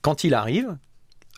quand 0.00 0.25
il 0.25 0.34
arrive, 0.34 0.76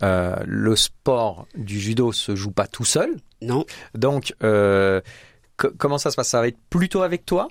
euh, 0.03 0.37
le 0.45 0.77
sport 0.77 1.49
du 1.57 1.81
judo 1.81 2.13
se 2.13 2.37
joue 2.37 2.53
pas 2.53 2.67
tout 2.67 2.85
seul. 2.85 3.17
Non. 3.41 3.65
Donc, 3.95 4.35
euh, 4.43 5.01
comment 5.57 5.99
ça 5.99 6.11
se 6.11 6.17
passe? 6.17 6.29
Ça 6.29 6.41
va 6.41 6.49
être 6.49 6.59
plutôt 6.71 7.03
avec 7.03 7.25
toi? 7.25 7.49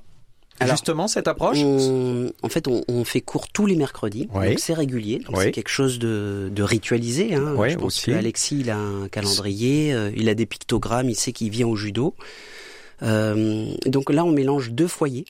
Justement, 0.61 1.07
cette 1.07 1.27
approche 1.27 1.59
En 1.59 2.49
fait, 2.49 2.67
on, 2.67 2.83
on, 2.87 3.03
fait 3.03 3.21
cours 3.21 3.49
tous 3.49 3.65
les 3.65 3.75
mercredis, 3.75 4.27
donc 4.27 4.59
c'est 4.59 4.73
régulier, 4.73 5.19
donc 5.19 5.41
c'est 5.41 5.51
quelque 5.51 5.69
chose 5.69 5.99
de, 5.99 6.49
de 6.51 6.63
ritualisé. 6.63 7.35
Hein. 7.35 7.55
Je 7.67 7.75
pense 7.75 8.01
que 8.01 8.11
Alexis, 8.11 8.59
il 8.61 8.69
a 8.69 8.77
un 8.77 9.07
calendrier, 9.07 9.93
euh, 9.93 10.11
il 10.15 10.29
a 10.29 10.33
des 10.33 10.45
pictogrammes, 10.45 11.09
il 11.09 11.15
sait 11.15 11.33
qu'il 11.33 11.49
vient 11.49 11.67
au 11.67 11.75
judo. 11.75 12.15
Euh, 13.03 13.73
donc 13.85 14.09
là, 14.09 14.23
on 14.23 14.31
mélange 14.31 14.71
deux 14.71 14.87
foyers. 14.87 15.25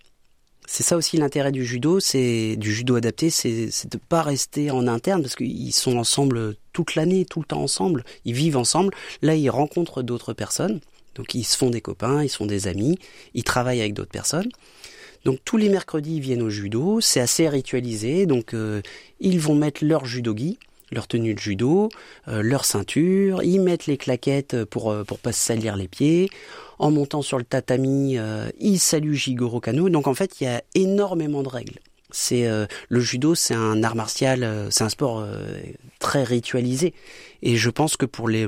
C'est 0.67 0.83
ça 0.83 0.97
aussi 0.97 1.17
l'intérêt 1.17 1.51
du 1.51 1.63
judo, 1.63 1.99
c'est 1.99 2.55
du 2.55 2.73
judo 2.73 2.95
adapté, 2.95 3.29
c'est 3.29 3.69
de 3.87 3.97
pas 3.97 4.23
rester 4.23 4.71
en 4.71 4.87
interne 4.87 5.21
parce 5.21 5.35
qu'ils 5.35 5.73
sont 5.73 5.97
ensemble 5.97 6.55
toute 6.73 6.95
l'année, 6.95 7.25
tout 7.25 7.39
le 7.39 7.45
temps 7.45 7.61
ensemble, 7.61 8.03
ils 8.25 8.33
vivent 8.33 8.57
ensemble. 8.57 8.93
Là, 9.21 9.35
ils 9.35 9.49
rencontrent 9.49 10.01
d'autres 10.01 10.33
personnes, 10.33 10.79
donc 11.13 11.35
ils 11.35 11.43
se 11.43 11.55
font 11.55 11.69
des 11.69 11.81
copains, 11.81 12.23
ils 12.23 12.29
se 12.29 12.37
font 12.37 12.47
des 12.47 12.67
amis, 12.67 12.97
ils 13.35 13.43
travaillent 13.43 13.81
avec 13.81 13.93
d'autres 13.93 14.11
personnes. 14.11 14.49
Donc 15.25 15.39
tous 15.43 15.57
les 15.57 15.69
mercredis, 15.69 16.17
ils 16.17 16.21
viennent 16.21 16.43
au 16.43 16.51
judo, 16.51 17.01
c'est 17.01 17.19
assez 17.19 17.49
ritualisé, 17.49 18.27
donc 18.27 18.53
euh, 18.53 18.83
ils 19.19 19.39
vont 19.39 19.55
mettre 19.55 19.83
leur 19.83 20.05
judogi, 20.05 20.59
leur 20.91 21.07
tenue 21.07 21.33
de 21.33 21.39
judo, 21.39 21.89
euh, 22.27 22.43
leur 22.43 22.63
ceinture, 22.63 23.41
ils 23.41 23.59
mettent 23.59 23.87
les 23.87 23.97
claquettes 23.97 24.63
pour 24.65 24.91
euh, 24.91 25.03
pour 25.03 25.17
pas 25.17 25.31
se 25.31 25.39
salir 25.39 25.77
les 25.77 25.87
pieds. 25.87 26.29
En 26.77 26.91
montant 26.91 27.23
sur 27.23 27.39
le 27.39 27.43
tatami, 27.43 28.17
ils 28.59 28.79
saluent 28.79 29.15
Jigoro 29.15 29.61
Kano. 29.61 29.87
Donc 29.87 30.07
en 30.07 30.13
fait, 30.13 30.41
il 30.41 30.43
y 30.43 30.47
a 30.47 30.61
énormément 30.73 31.41
de 31.41 31.47
règles. 31.47 31.79
C'est 32.11 32.45
le 32.89 32.99
judo, 32.99 33.33
c'est 33.33 33.53
un 33.53 33.81
art 33.81 33.95
martial, 33.95 34.67
c'est 34.71 34.83
un 34.83 34.89
sport 34.89 35.25
très 35.99 36.25
ritualisé. 36.25 36.93
Et 37.43 37.55
je 37.55 37.69
pense 37.69 37.95
que 37.95 38.05
pour 38.05 38.27
les 38.27 38.47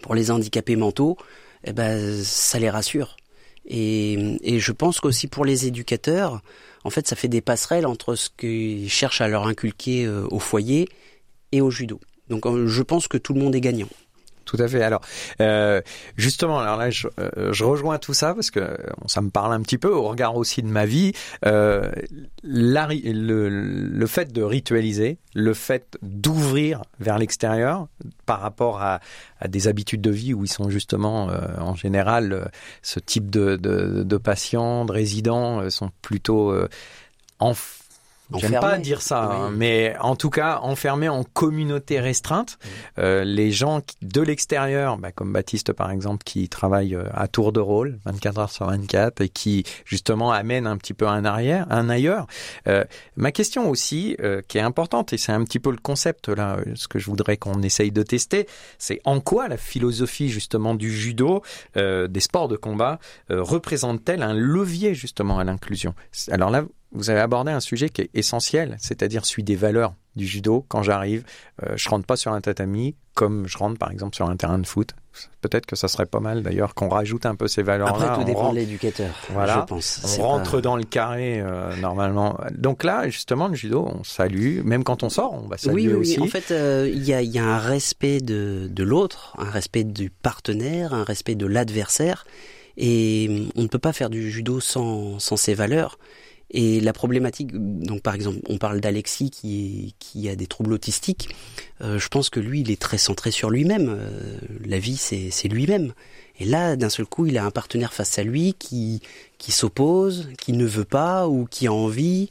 pour 0.00 0.14
les 0.14 0.30
handicapés 0.30 0.76
mentaux, 0.76 1.18
eh 1.64 1.74
ben 1.74 2.24
ça 2.24 2.58
les 2.58 2.70
rassure. 2.70 3.18
Et, 3.66 4.58
je 4.58 4.72
pense 4.72 5.00
qu'aussi 5.00 5.26
pour 5.26 5.44
les 5.44 5.66
éducateurs, 5.66 6.42
en 6.84 6.90
fait, 6.90 7.08
ça 7.08 7.16
fait 7.16 7.28
des 7.28 7.40
passerelles 7.40 7.86
entre 7.86 8.14
ce 8.14 8.28
qu'ils 8.36 8.90
cherchent 8.90 9.20
à 9.20 9.28
leur 9.28 9.46
inculquer 9.46 10.04
euh, 10.04 10.26
au 10.30 10.38
foyer 10.38 10.88
et 11.52 11.60
au 11.60 11.70
judo. 11.70 12.00
Donc 12.28 12.46
euh, 12.46 12.66
je 12.66 12.82
pense 12.82 13.08
que 13.08 13.16
tout 13.16 13.32
le 13.32 13.40
monde 13.40 13.54
est 13.54 13.60
gagnant. 13.60 13.88
Tout 14.44 14.56
à 14.58 14.68
fait. 14.68 14.82
Alors, 14.82 15.00
euh, 15.40 15.80
justement, 16.16 16.58
alors 16.58 16.76
là, 16.76 16.90
je, 16.90 17.08
euh, 17.18 17.52
je, 17.52 17.64
rejoins 17.64 17.98
tout 17.98 18.14
ça 18.14 18.34
parce 18.34 18.50
que 18.50 18.60
bon, 18.60 19.08
ça 19.08 19.20
me 19.20 19.30
parle 19.30 19.52
un 19.52 19.62
petit 19.62 19.78
peu 19.78 19.88
au 19.88 20.02
regard 20.02 20.36
aussi 20.36 20.62
de 20.62 20.68
ma 20.68 20.86
vie. 20.86 21.12
Euh, 21.46 21.90
le, 22.42 24.06
fait 24.06 24.32
de 24.32 24.42
ritualiser, 24.42 25.18
le 25.34 25.54
fait 25.54 25.96
d'ouvrir 26.02 26.82
vers 27.00 27.18
l'extérieur 27.18 27.88
par 28.26 28.40
rapport 28.40 28.82
à, 28.82 29.00
des 29.48 29.68
habitudes 29.68 30.00
de 30.00 30.10
vie 30.10 30.34
où 30.34 30.44
ils 30.44 30.48
sont 30.48 30.70
justement, 30.70 31.28
euh, 31.28 31.38
en 31.58 31.74
général, 31.74 32.32
euh, 32.32 32.44
ce 32.82 33.00
type 33.00 33.30
de, 33.30 33.56
de, 33.56 34.02
de, 34.02 34.16
patients, 34.16 34.84
de 34.84 34.92
résidents 34.92 35.68
sont 35.70 35.90
plutôt 36.02 36.54
en 37.38 37.54
J'aime 38.36 38.58
pas 38.60 38.78
dire 38.78 39.02
ça, 39.02 39.24
hein, 39.24 39.50
mais 39.50 39.94
en 40.00 40.16
tout 40.16 40.30
cas 40.30 40.60
enfermé 40.62 41.08
en 41.08 41.24
communauté 41.24 42.00
restreinte. 42.00 42.58
Euh, 42.98 43.22
les 43.24 43.52
gens 43.52 43.82
de 44.02 44.20
l'extérieur, 44.22 44.96
bah, 44.96 45.12
comme 45.12 45.32
Baptiste 45.32 45.72
par 45.72 45.90
exemple, 45.90 46.24
qui 46.24 46.48
travaille 46.48 46.94
euh, 46.94 47.04
à 47.12 47.28
tour 47.28 47.52
de 47.52 47.60
rôle, 47.60 47.98
24 48.06 48.38
heures 48.38 48.50
sur 48.50 48.66
24, 48.66 49.20
et 49.20 49.28
qui 49.28 49.64
justement 49.84 50.32
amène 50.32 50.66
un 50.66 50.76
petit 50.76 50.94
peu 50.94 51.06
un 51.06 51.24
arrière, 51.24 51.66
un 51.70 51.88
ailleurs. 51.88 52.26
Euh, 52.66 52.84
ma 53.16 53.32
question 53.32 53.68
aussi, 53.68 54.16
euh, 54.20 54.42
qui 54.46 54.58
est 54.58 54.62
importante, 54.62 55.12
et 55.12 55.18
c'est 55.18 55.32
un 55.32 55.44
petit 55.44 55.60
peu 55.60 55.70
le 55.70 55.76
concept 55.76 56.28
là, 56.28 56.58
ce 56.74 56.88
que 56.88 56.98
je 56.98 57.06
voudrais 57.06 57.36
qu'on 57.36 57.62
essaye 57.62 57.92
de 57.92 58.02
tester, 58.02 58.46
c'est 58.78 59.00
en 59.04 59.20
quoi 59.20 59.48
la 59.48 59.56
philosophie 59.56 60.28
justement 60.28 60.74
du 60.74 60.92
judo, 60.92 61.42
euh, 61.76 62.08
des 62.08 62.20
sports 62.20 62.48
de 62.48 62.56
combat, 62.56 62.98
représente-t-elle 63.28 64.22
un 64.22 64.34
levier 64.34 64.94
justement 64.94 65.38
à 65.38 65.44
l'inclusion? 65.44 65.94
Alors 66.30 66.50
là, 66.50 66.64
vous 66.92 67.10
avez 67.10 67.20
abordé 67.20 67.50
un 67.50 67.60
sujet 67.60 67.88
qui 67.88 68.02
est 68.02 68.10
essentiel, 68.14 68.76
c'est-à-dire 68.78 69.26
celui 69.26 69.42
des 69.42 69.56
valeurs 69.56 69.94
du 70.16 70.26
judo. 70.26 70.64
Quand 70.68 70.82
j'arrive, 70.82 71.24
euh, 71.62 71.74
je 71.76 71.88
rentre 71.88 72.06
pas 72.06 72.16
sur 72.16 72.32
un 72.32 72.40
tatami 72.40 72.94
comme 73.14 73.46
je 73.46 73.56
rentre 73.58 73.78
par 73.78 73.90
exemple 73.90 74.16
sur 74.16 74.28
un 74.28 74.36
terrain 74.36 74.58
de 74.58 74.66
foot. 74.66 74.90
Peut-être 75.40 75.66
que 75.66 75.76
ça 75.76 75.86
serait 75.86 76.06
pas 76.06 76.18
mal 76.18 76.42
d'ailleurs 76.42 76.74
qu'on 76.74 76.88
rajoute 76.88 77.26
un 77.26 77.36
peu 77.36 77.46
ces 77.46 77.62
valeurs-là. 77.62 78.06
Après, 78.06 78.18
tout 78.18 78.24
dépend 78.24 78.50
de 78.50 78.56
l'éducateur. 78.56 79.14
Voilà, 79.30 79.60
je 79.60 79.66
pense. 79.66 80.18
On 80.18 80.22
rentre 80.22 80.60
dans 80.60 80.76
le 80.76 80.82
carré 80.82 81.40
euh, 81.40 81.76
normalement. 81.76 82.40
Donc 82.50 82.82
là, 82.82 83.08
justement, 83.08 83.46
le 83.46 83.54
judo, 83.54 83.86
on 83.86 84.02
salue. 84.02 84.62
Même 84.64 84.82
quand 84.82 85.04
on 85.04 85.10
sort, 85.10 85.32
on 85.32 85.46
va 85.46 85.56
saluer 85.56 85.86
oui, 85.86 85.88
oui, 85.88 86.00
aussi. 86.00 86.18
Oui. 86.18 86.26
En 86.26 86.30
fait, 86.30 86.50
euh, 86.50 86.90
il 86.92 87.04
y, 87.04 87.14
a, 87.14 87.22
y, 87.22 87.38
a, 87.38 87.44
un 87.44 87.58
respect 87.58 88.20
de, 88.20 88.68
de 88.68 88.82
l'autre, 88.82 89.36
un 89.38 89.50
respect 89.50 89.84
du 89.84 90.10
partenaire, 90.10 90.92
un 90.92 91.04
respect 91.04 91.36
de 91.36 91.46
l'adversaire. 91.46 92.26
Et 92.76 93.48
on 93.54 93.62
ne 93.62 93.68
peut 93.68 93.78
pas 93.78 93.92
faire 93.92 94.10
du 94.10 94.32
judo 94.32 94.58
sans, 94.58 95.20
sans 95.20 95.36
ces 95.36 95.54
valeurs. 95.54 95.96
Et 96.56 96.80
la 96.80 96.92
problématique, 96.92 97.50
donc 97.52 98.00
par 98.02 98.14
exemple, 98.14 98.38
on 98.48 98.58
parle 98.58 98.80
d'Alexis 98.80 99.30
qui, 99.30 100.28
a 100.28 100.36
des 100.36 100.46
troubles 100.46 100.72
autistiques. 100.72 101.28
Euh, 101.80 101.98
je 101.98 102.06
pense 102.06 102.30
que 102.30 102.38
lui, 102.38 102.60
il 102.60 102.70
est 102.70 102.80
très 102.80 102.96
centré 102.96 103.32
sur 103.32 103.50
lui-même. 103.50 103.88
Euh, 103.88 104.38
la 104.64 104.78
vie, 104.78 104.96
c'est 104.96 105.48
lui-même. 105.48 105.92
Et 106.38 106.44
là, 106.44 106.76
d'un 106.76 106.88
seul 106.88 107.06
coup, 107.06 107.26
il 107.26 107.38
a 107.38 107.44
un 107.44 107.50
partenaire 107.50 107.92
face 107.92 108.20
à 108.20 108.22
lui 108.22 108.54
qui, 108.54 109.00
s'oppose, 109.48 110.28
qui 110.38 110.52
ne 110.52 110.64
veut 110.64 110.84
pas 110.84 111.28
ou 111.28 111.44
qui 111.44 111.66
a 111.66 111.72
envie. 111.72 112.28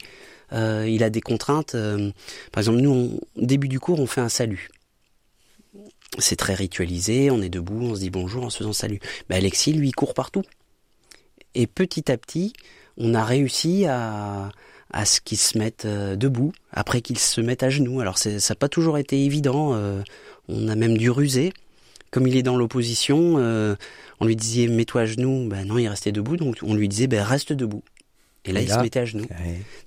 Euh, 0.54 0.86
il 0.88 1.02
a 1.04 1.10
des 1.10 1.20
contraintes. 1.20 1.74
Euh, 1.74 2.10
par 2.50 2.62
exemple, 2.62 2.80
nous, 2.80 3.20
au 3.36 3.44
début 3.44 3.68
du 3.68 3.78
cours, 3.78 4.00
on 4.00 4.06
fait 4.06 4.22
un 4.22 4.30
salut. 4.30 4.70
C'est 6.18 6.36
très 6.36 6.54
ritualisé, 6.54 7.30
on 7.30 7.42
est 7.42 7.50
debout, 7.50 7.82
on 7.82 7.94
se 7.94 8.00
dit 8.00 8.10
bonjour 8.10 8.44
en 8.44 8.50
se 8.50 8.58
faisant 8.58 8.72
salut. 8.72 9.00
Mais 9.28 9.36
Alexis, 9.36 9.74
lui, 9.74 9.90
court 9.90 10.14
partout. 10.14 10.44
Et 11.54 11.66
petit 11.66 12.10
à 12.10 12.16
petit, 12.16 12.54
on 12.96 13.14
a 13.14 13.24
réussi 13.24 13.86
à, 13.86 14.50
à 14.94 15.04
ce 15.04 15.20
qu'ils 15.20 15.38
se 15.38 15.58
mettent 15.58 15.86
euh, 15.86 16.16
debout, 16.16 16.52
après 16.72 17.00
qu'ils 17.00 17.18
se 17.18 17.40
mettent 17.40 17.64
à 17.64 17.70
genoux. 17.70 18.00
Alors 18.00 18.16
ça 18.16 18.30
n'a 18.30 18.54
pas 18.54 18.68
toujours 18.68 18.96
été 18.96 19.24
évident, 19.24 19.72
euh, 19.74 20.02
on 20.48 20.68
a 20.68 20.76
même 20.76 20.96
dû 20.96 21.10
ruser. 21.10 21.52
Comme 22.12 22.28
il 22.28 22.36
est 22.36 22.44
dans 22.44 22.56
l'opposition, 22.56 23.34
euh, 23.38 23.74
on 24.20 24.26
lui 24.26 24.36
disait 24.36 24.68
mets-toi 24.68 25.00
à 25.02 25.06
genoux, 25.06 25.48
ben 25.48 25.66
non, 25.66 25.78
il 25.78 25.88
restait 25.88 26.12
debout, 26.12 26.36
donc 26.36 26.58
on 26.62 26.74
lui 26.74 26.88
disait 26.88 27.08
ben 27.08 27.22
reste 27.22 27.52
debout. 27.52 27.82
Et 28.46 28.52
là, 28.52 28.60
il 28.60 28.70
se 28.70 28.78
mettait 28.78 29.00
à 29.00 29.04
genoux. 29.06 29.24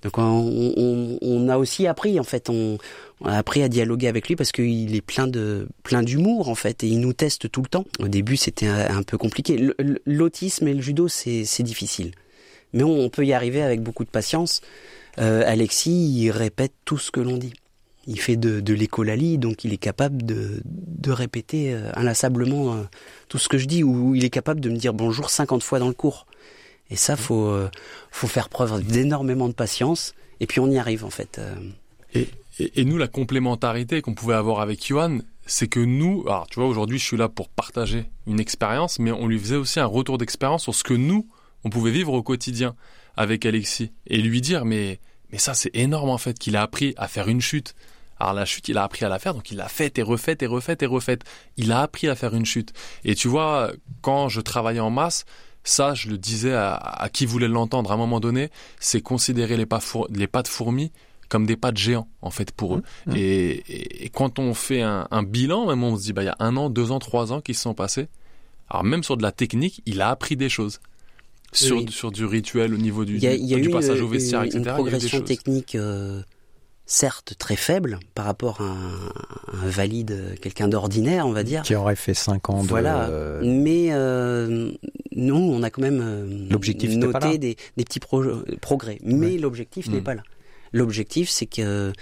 Donc 0.02 0.18
on, 0.18 0.74
on, 0.76 1.20
on, 1.22 1.48
a 1.48 1.60
aussi 1.60 1.86
appris, 1.86 2.20
en 2.20 2.24
fait, 2.24 2.50
on, 2.50 2.80
on, 3.22 3.26
a 3.28 3.38
appris 3.38 3.62
à 3.62 3.70
dialoguer 3.70 4.08
avec 4.08 4.28
lui 4.28 4.36
parce 4.36 4.52
qu'il 4.52 4.96
est 4.96 5.02
plein 5.02 5.28
de 5.28 5.68
plein 5.84 6.02
d'humour, 6.02 6.50
en 6.50 6.56
fait, 6.56 6.84
et 6.84 6.88
il 6.88 7.00
nous 7.00 7.14
teste 7.14 7.52
tout 7.52 7.62
le 7.62 7.68
temps. 7.68 7.86
Au 8.00 8.08
début, 8.08 8.36
c'était 8.36 8.66
un, 8.66 8.98
un, 8.98 9.04
peu 9.04 9.20
compliqué. 9.20 9.70
L'autisme 10.08 10.68
et 10.68 10.74
le 10.74 10.82
judo, 10.82 11.08
c'est 11.08 11.62
difficile 11.62 12.12
mais 12.74 12.84
on, 12.84 13.10
peut 13.10 13.26
y 13.26 13.34
arriver 13.34 13.62
avec 13.62 13.82
beaucoup 13.82 14.04
de 14.04 14.10
patience. 14.10 14.62
Euh, 15.20 15.44
Alexis, 15.46 16.14
il 16.14 16.32
répète 16.32 16.74
tout 16.86 16.98
ce 16.98 17.12
que 17.12 17.20
l'on 17.20 17.38
dit. 17.38 17.54
Il 18.06 18.20
fait 18.20 18.38
de, 18.38 18.62
de 18.62 18.74
l'écolalie, 18.74 19.38
donc 19.38 19.64
il 19.64 19.74
est 19.74 19.78
capable 19.78 20.24
de, 20.24 20.62
répéter 21.08 21.74
euh, 21.74 21.90
inlassablement 21.96 22.74
euh, 22.74 22.84
tout 23.30 23.38
ce 23.38 23.50
que 23.50 23.58
je 23.58 23.66
dis, 23.66 23.84
ou 23.84 24.16
il 24.16 24.24
est 24.26 24.30
capable 24.30 24.60
de 24.60 24.70
me 24.70 24.78
dire 24.78 24.94
bonjour 24.94 25.30
50 25.30 25.64
fois 25.64 25.80
dans 25.80 25.88
le 25.88 25.94
cours. 25.94 26.28
Et 26.90 26.96
ça, 26.96 27.18
faut, 27.18 27.54
faut 28.12 28.28
faire 28.28 28.48
preuve 28.48 28.82
d'énormément 28.82 29.50
de 29.50 29.54
patience, 29.54 30.16
et 30.40 30.48
puis 30.48 30.62
on 30.62 30.68
y 30.72 30.78
arrive 30.78 31.04
en 31.04 31.10
fait. 31.10 31.42
Et, 32.14 32.30
et, 32.60 32.80
et 32.80 32.86
nous, 32.86 32.98
la 32.98 33.10
complémentarité 33.10 34.02
qu'on 34.02 34.14
pouvait 34.14 34.36
avoir 34.36 34.62
avec 34.62 34.88
Johan, 34.88 35.20
c'est 35.48 35.68
que 35.68 35.80
nous, 35.80 36.24
alors 36.28 36.48
tu 36.48 36.60
vois, 36.60 36.68
aujourd'hui 36.68 37.00
je 37.00 37.04
suis 37.06 37.18
là 37.18 37.30
pour 37.30 37.50
partager 37.50 38.06
une 38.28 38.40
expérience, 38.40 39.00
mais 39.00 39.12
on 39.12 39.28
lui 39.28 39.40
faisait 39.40 39.56
aussi 39.56 39.80
un 39.80 39.86
retour 39.86 40.18
d'expérience 40.18 40.64
sur 40.64 40.76
ce 40.76 40.84
que 40.84 40.94
nous, 40.94 41.28
on 41.64 41.70
pouvait 41.70 41.92
vivre 41.92 42.14
au 42.14 42.24
quotidien 42.24 42.76
avec 43.16 43.46
Alexis 43.46 43.92
et 44.08 44.18
lui 44.18 44.42
dire 44.42 44.66
mais 44.66 45.00
mais 45.32 45.38
ça 45.38 45.54
c'est 45.54 45.76
énorme 45.76 46.10
en 46.10 46.18
fait 46.18 46.38
qu'il 46.38 46.56
a 46.56 46.62
appris 46.62 46.94
à 46.98 47.08
faire 47.08 47.28
une 47.28 47.42
chute. 47.42 47.76
Alors 48.20 48.34
la 48.34 48.46
chute, 48.46 48.68
il 48.68 48.78
a 48.78 48.84
appris 48.84 49.06
à 49.06 49.10
la 49.10 49.20
faire, 49.20 49.36
donc 49.36 49.52
il 49.52 49.58
l'a 49.58 49.68
faite 49.68 50.00
et 50.00 50.02
refaite 50.02 50.42
et 50.42 50.48
refaite 50.48 50.82
et 50.82 50.88
refaite. 50.88 51.24
Il 51.56 51.72
a 51.72 51.82
appris 51.82 52.08
à 52.08 52.16
faire 52.16 52.34
une 52.34 52.46
chute. 52.46 52.74
Et 53.04 53.14
tu 53.14 53.28
vois, 53.28 53.72
quand 54.02 54.28
je 54.28 54.42
travaillais 54.42 54.80
en 54.80 54.90
masse, 54.90 55.26
ça, 55.64 55.94
je 55.94 56.10
le 56.10 56.18
disais 56.18 56.54
à, 56.54 57.10
qui 57.14 57.26
voulait 57.26 57.48
l'entendre 57.48 57.92
à 57.92 57.94
un 57.94 57.98
moment 57.98 58.20
donné, 58.20 58.50
c'est 58.80 59.02
considérer 59.02 59.58
les 59.58 59.66
pas, 59.66 59.82
les 60.10 60.28
pas 60.28 60.42
de 60.42 60.48
fourmis 60.48 60.92
comme 61.30 61.46
des 61.46 61.58
pas 61.58 61.74
de 61.74 61.78
géants 61.78 62.08
en 62.22 62.32
fait 62.32 62.52
pour 62.52 62.76
eux. 62.76 62.84
Mmh, 63.06 63.12
mmh. 63.12 63.16
Et, 63.18 64.06
et, 64.06 64.10
quand 64.10 64.40
on 64.40 64.54
fait 64.54 64.82
un, 64.82 65.08
un, 65.12 65.24
bilan, 65.24 65.68
même 65.68 65.84
on 65.84 65.98
se 65.98 66.04
dit 66.04 66.14
bah 66.14 66.24
il 66.24 66.28
y 66.28 66.30
a 66.30 66.38
un 66.40 66.56
an, 66.56 66.70
deux 66.70 66.92
ans, 66.92 67.00
trois 67.00 67.34
ans 67.34 67.42
qui 67.42 67.54
se 67.54 67.62
sont 67.64 67.74
passés. 67.74 68.08
Alors 68.70 68.86
même 68.86 69.04
sur 69.04 69.18
de 69.18 69.24
la 69.24 69.34
technique, 69.34 69.82
il 69.86 70.02
a 70.02 70.10
appris 70.10 70.38
des 70.38 70.48
choses 70.48 70.80
sur, 71.52 71.78
oui. 71.78 71.86
sur 71.90 72.12
du 72.12 72.26
rituel 72.26 72.74
au 72.74 72.78
niveau 72.78 73.06
du, 73.06 73.18
y 73.18 73.28
a, 73.28 73.34
il 73.34 73.46
y 73.46 73.54
a 73.54 73.58
du 73.58 73.70
eu 73.70 73.72
passage 73.72 74.00
une, 74.00 74.06
au 74.06 74.08
vestiaire, 74.08 74.42
une, 74.42 74.48
etc. 74.48 74.64
Une 74.66 74.74
progression 74.74 75.22
technique, 75.22 75.76
euh, 75.76 76.22
certes 76.86 77.36
très 77.38 77.56
faible 77.56 78.00
par 78.16 78.26
rapport 78.26 78.62
à 78.62 78.66
un, 78.66 79.64
un 79.64 79.70
valide, 79.70 80.38
quelqu'un 80.42 80.68
d'ordinaire, 80.68 81.26
on 81.28 81.32
va 81.32 81.44
dire. 81.44 81.62
Qui 81.62 81.76
aurait 81.76 81.96
fait 81.96 82.14
5 82.14 82.50
ans 82.50 82.64
de... 82.64 82.68
Voilà. 82.68 83.10
Mais 83.42 83.88
euh, 83.92 84.72
nous, 85.16 85.36
on 85.36 85.64
a 85.64 85.70
quand 85.70 85.82
même 85.82 86.02
euh, 86.02 86.48
l'objectif 86.50 86.96
noté 86.96 87.38
des, 87.38 87.58
des, 87.76 87.84
petits 87.84 88.00
pro 88.00 88.24
progrès. 88.62 89.00
Mais 89.04 89.16
ouais. 89.16 89.38
l'objectif 89.38 89.88
mmh. 89.88 89.92
n'est 89.92 90.02
pas 90.02 90.16
là. 90.16 90.24
L'objectif, 90.74 91.30
c'est 91.30 91.46
que 91.46 91.94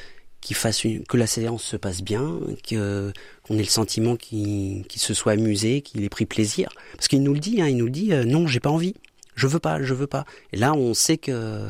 qu'il 0.42 0.56
fasse 0.56 0.84
une, 0.84 1.04
que 1.04 1.18
la 1.18 1.26
séance 1.26 1.64
se 1.64 1.76
passe 1.76 2.04
bien, 2.04 2.40
que 2.68 3.12
qu'on 3.42 3.56
ait 3.56 3.64
le 3.64 3.66
sentiment 3.66 4.16
qu'il 4.16 4.86
qu 4.88 5.00
se 5.00 5.16
soit 5.16 5.32
amusé, 5.32 5.82
qu'il 5.82 6.04
ait 6.04 6.10
pris 6.10 6.28
plaisir. 6.28 6.70
Parce 6.96 7.08
qu'il 7.08 7.24
nous 7.24 7.34
le 7.34 7.40
dit, 7.40 7.62
hein, 7.62 7.68
il 7.68 7.78
nous 7.78 7.86
le 7.86 7.92
dit, 7.92 8.14
euh, 8.14 8.26
non, 8.26 8.46
j'ai 8.46 8.60
pas 8.60 8.70
envie, 8.70 8.94
je 9.36 9.48
veux 9.48 9.60
pas, 9.60 9.82
je 9.82 9.94
veux 9.94 10.08
pas. 10.08 10.26
Et 10.52 10.58
là, 10.58 10.74
on 10.74 10.94
sait 10.94 11.18
que, 11.18 11.68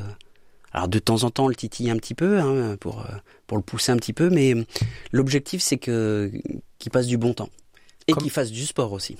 alors 0.71 0.87
de 0.87 0.99
temps 0.99 1.23
en 1.23 1.31
temps, 1.31 1.45
on 1.45 1.49
le 1.49 1.55
titille 1.55 1.89
un 1.89 1.97
petit 1.97 2.15
peu 2.15 2.39
hein, 2.39 2.77
pour 2.79 3.05
pour 3.47 3.57
le 3.57 3.63
pousser 3.63 3.91
un 3.91 3.97
petit 3.97 4.13
peu, 4.13 4.29
mais 4.29 4.53
l'objectif 5.11 5.61
c'est 5.61 5.77
que 5.77 6.31
qu'il 6.79 6.91
passe 6.91 7.07
du 7.07 7.17
bon 7.17 7.33
temps 7.33 7.49
et 8.07 8.13
qu'il 8.13 8.31
fasse 8.31 8.51
du 8.51 8.65
sport 8.65 8.91
aussi. 8.91 9.17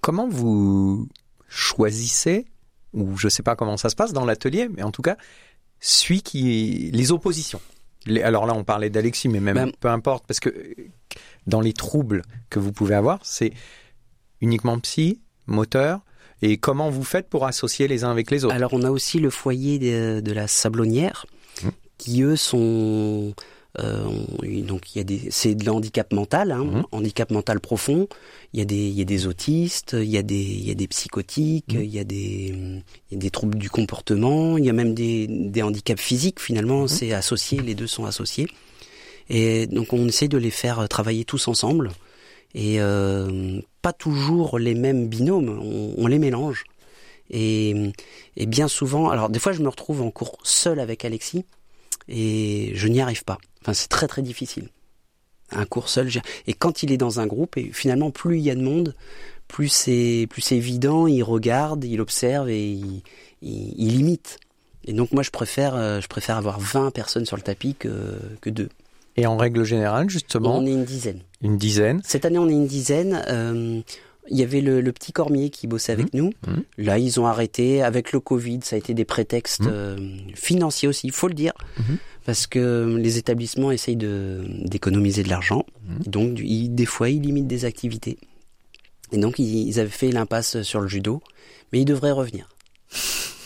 Comment 0.00 0.28
vous 0.28 1.08
choisissez 1.48 2.46
ou 2.94 3.16
je 3.16 3.28
sais 3.28 3.42
pas 3.42 3.56
comment 3.56 3.76
ça 3.76 3.90
se 3.90 3.96
passe 3.96 4.12
dans 4.12 4.24
l'atelier, 4.24 4.68
mais 4.68 4.82
en 4.82 4.90
tout 4.90 5.02
cas, 5.02 5.16
celui 5.80 6.22
qui 6.22 6.90
les 6.92 7.12
oppositions 7.12 7.60
les, 8.06 8.22
alors 8.22 8.46
là, 8.46 8.54
on 8.54 8.64
parlait 8.64 8.90
d'Alexis, 8.90 9.28
mais 9.28 9.40
même 9.40 9.54
ben, 9.54 9.72
peu 9.80 9.88
importe, 9.88 10.26
parce 10.26 10.40
que 10.40 10.74
dans 11.46 11.60
les 11.60 11.72
troubles 11.72 12.22
que 12.50 12.58
vous 12.58 12.72
pouvez 12.72 12.94
avoir, 12.94 13.20
c'est 13.22 13.52
uniquement 14.40 14.78
psy, 14.78 15.20
moteur, 15.46 16.00
et 16.42 16.56
comment 16.56 16.90
vous 16.90 17.04
faites 17.04 17.28
pour 17.28 17.46
associer 17.46 17.88
les 17.88 18.04
uns 18.04 18.10
avec 18.10 18.30
les 18.30 18.44
autres? 18.44 18.54
Alors, 18.54 18.74
on 18.74 18.82
a 18.82 18.90
aussi 18.90 19.18
le 19.18 19.30
foyer 19.30 19.78
de, 19.78 20.20
de 20.20 20.32
la 20.32 20.46
Sablonnière, 20.48 21.26
mmh. 21.62 21.68
qui 21.98 22.22
eux 22.22 22.36
sont 22.36 23.34
euh, 23.80 24.08
donc 24.66 24.94
il 24.94 24.98
y 24.98 25.00
a 25.00 25.04
des, 25.04 25.28
c'est 25.30 25.54
de 25.54 25.64
l'handicap 25.64 26.12
mental, 26.12 26.52
hein, 26.52 26.64
mmh. 26.64 26.82
handicap 26.90 27.30
mental 27.30 27.60
profond. 27.60 28.08
Il 28.52 28.58
y 28.58 28.62
a 28.62 28.64
des, 28.64 28.88
il 28.88 28.94
y 28.94 29.02
a 29.02 29.04
des 29.04 29.26
autistes, 29.26 29.94
il 29.98 30.08
y 30.08 30.16
a 30.16 30.22
des, 30.22 30.40
il 30.40 30.66
y 30.66 30.70
a 30.70 30.74
des 30.74 30.88
psychotiques, 30.88 31.74
mmh. 31.74 31.82
il 31.82 31.90
y 31.90 31.98
a 31.98 32.04
des, 32.04 32.54
il 33.10 33.12
y 33.12 33.14
a 33.14 33.18
des 33.18 33.30
troubles 33.30 33.58
du 33.58 33.70
comportement. 33.70 34.58
Il 34.58 34.64
y 34.64 34.70
a 34.70 34.72
même 34.72 34.94
des, 34.94 35.26
des 35.28 35.62
handicaps 35.62 36.02
physiques. 36.02 36.40
Finalement, 36.40 36.84
mmh. 36.84 36.88
c'est 36.88 37.12
associé, 37.12 37.60
les 37.60 37.74
deux 37.74 37.86
sont 37.86 38.04
associés. 38.04 38.48
Et 39.28 39.66
donc 39.66 39.92
on 39.92 40.08
essaie 40.08 40.28
de 40.28 40.38
les 40.38 40.50
faire 40.50 40.88
travailler 40.88 41.26
tous 41.26 41.48
ensemble 41.48 41.90
et 42.54 42.80
euh, 42.80 43.60
toujours 43.92 44.58
les 44.58 44.74
mêmes 44.74 45.08
binômes. 45.08 45.48
On, 45.96 46.06
les 46.06 46.18
mélange. 46.18 46.64
Et, 47.30 47.92
et 48.36 48.46
bien 48.46 48.68
souvent, 48.68 49.10
alors 49.10 49.28
des 49.28 49.38
fois 49.38 49.52
je 49.52 49.62
me 49.62 49.68
retrouve 49.68 50.00
en 50.00 50.10
cours 50.10 50.38
seul 50.42 50.80
avec 50.80 51.04
Alexis 51.04 51.44
et 52.08 52.72
je 52.74 52.88
n'y 52.88 53.00
arrive 53.00 53.24
pas. 53.24 53.38
Enfin, 53.62 53.74
c'est 53.74 53.88
très 53.88 54.08
très 54.08 54.22
difficile. 54.22 54.68
Un 55.50 55.64
cours 55.64 55.88
seul. 55.88 56.10
Et 56.46 56.52
quand 56.52 56.82
il 56.82 56.92
est 56.92 56.96
dans 56.96 57.20
un 57.20 57.26
groupe, 57.26 57.56
et 57.56 57.70
finalement, 57.72 58.10
plus 58.10 58.38
il 58.38 58.44
y 58.44 58.50
a 58.50 58.54
de 58.54 58.62
monde, 58.62 58.94
plus 59.46 59.68
c'est 59.68 60.26
plus 60.28 60.42
c'est 60.42 60.56
évident. 60.56 61.06
Il 61.06 61.22
regarde, 61.22 61.84
il 61.84 62.00
observe 62.00 62.50
et 62.50 62.70
il, 62.70 63.02
il, 63.42 63.74
il, 63.78 64.00
imite. 64.00 64.38
Et 64.84 64.92
donc 64.92 65.12
moi, 65.12 65.22
je 65.22 65.30
préfère 65.30 65.74
euh, 65.74 66.00
je 66.00 66.08
préfère 66.08 66.36
avoir 66.36 66.60
20 66.60 66.90
personnes 66.90 67.24
sur 67.24 67.36
le 67.36 67.42
tapis 67.42 67.74
que 67.74 68.18
que 68.40 68.50
deux. 68.50 68.68
Et 69.18 69.26
en 69.26 69.36
règle 69.36 69.64
générale, 69.64 70.08
justement, 70.08 70.58
on 70.58 70.64
est 70.64 70.70
une 70.70 70.84
dizaine. 70.84 71.22
Une 71.42 71.58
dizaine. 71.58 72.00
Cette 72.04 72.24
année, 72.24 72.38
on 72.38 72.48
est 72.48 72.52
une 72.52 72.68
dizaine. 72.68 73.20
Euh, 73.28 73.80
il 74.30 74.38
y 74.38 74.44
avait 74.44 74.60
le, 74.60 74.80
le, 74.80 74.92
petit 74.92 75.12
Cormier 75.12 75.50
qui 75.50 75.66
bossait 75.66 75.90
avec 75.90 76.14
mmh. 76.14 76.16
nous. 76.16 76.32
Mmh. 76.46 76.52
Là, 76.78 76.98
ils 76.98 77.18
ont 77.18 77.26
arrêté. 77.26 77.82
Avec 77.82 78.12
le 78.12 78.20
Covid, 78.20 78.60
ça 78.62 78.76
a 78.76 78.78
été 78.78 78.94
des 78.94 79.04
prétextes 79.04 79.62
mmh. 79.62 79.70
euh, 79.72 79.96
financiers 80.34 80.86
aussi, 80.86 81.08
il 81.08 81.12
faut 81.12 81.26
le 81.26 81.34
dire. 81.34 81.52
Parce 82.26 82.46
que 82.46 82.96
les 82.96 83.18
établissements 83.18 83.72
essayent 83.72 83.96
d'économiser 83.96 85.24
de, 85.24 85.30
l'argent. 85.30 85.64
Donc, 86.06 86.38
ils, 86.38 86.68
des 86.68 86.86
fois, 86.86 87.10
ils 87.10 87.20
limitent 87.20 87.48
des 87.48 87.64
activités. 87.64 88.18
Et 89.10 89.18
donc, 89.18 89.40
ils, 89.40 89.66
ils 89.66 89.80
avaient 89.80 89.88
fait 89.88 90.12
l'impasse 90.12 90.62
sur 90.62 90.80
le 90.80 90.86
judo. 90.86 91.20
Mais 91.72 91.80
ils 91.80 91.86
devraient 91.86 92.12
revenir. 92.12 92.48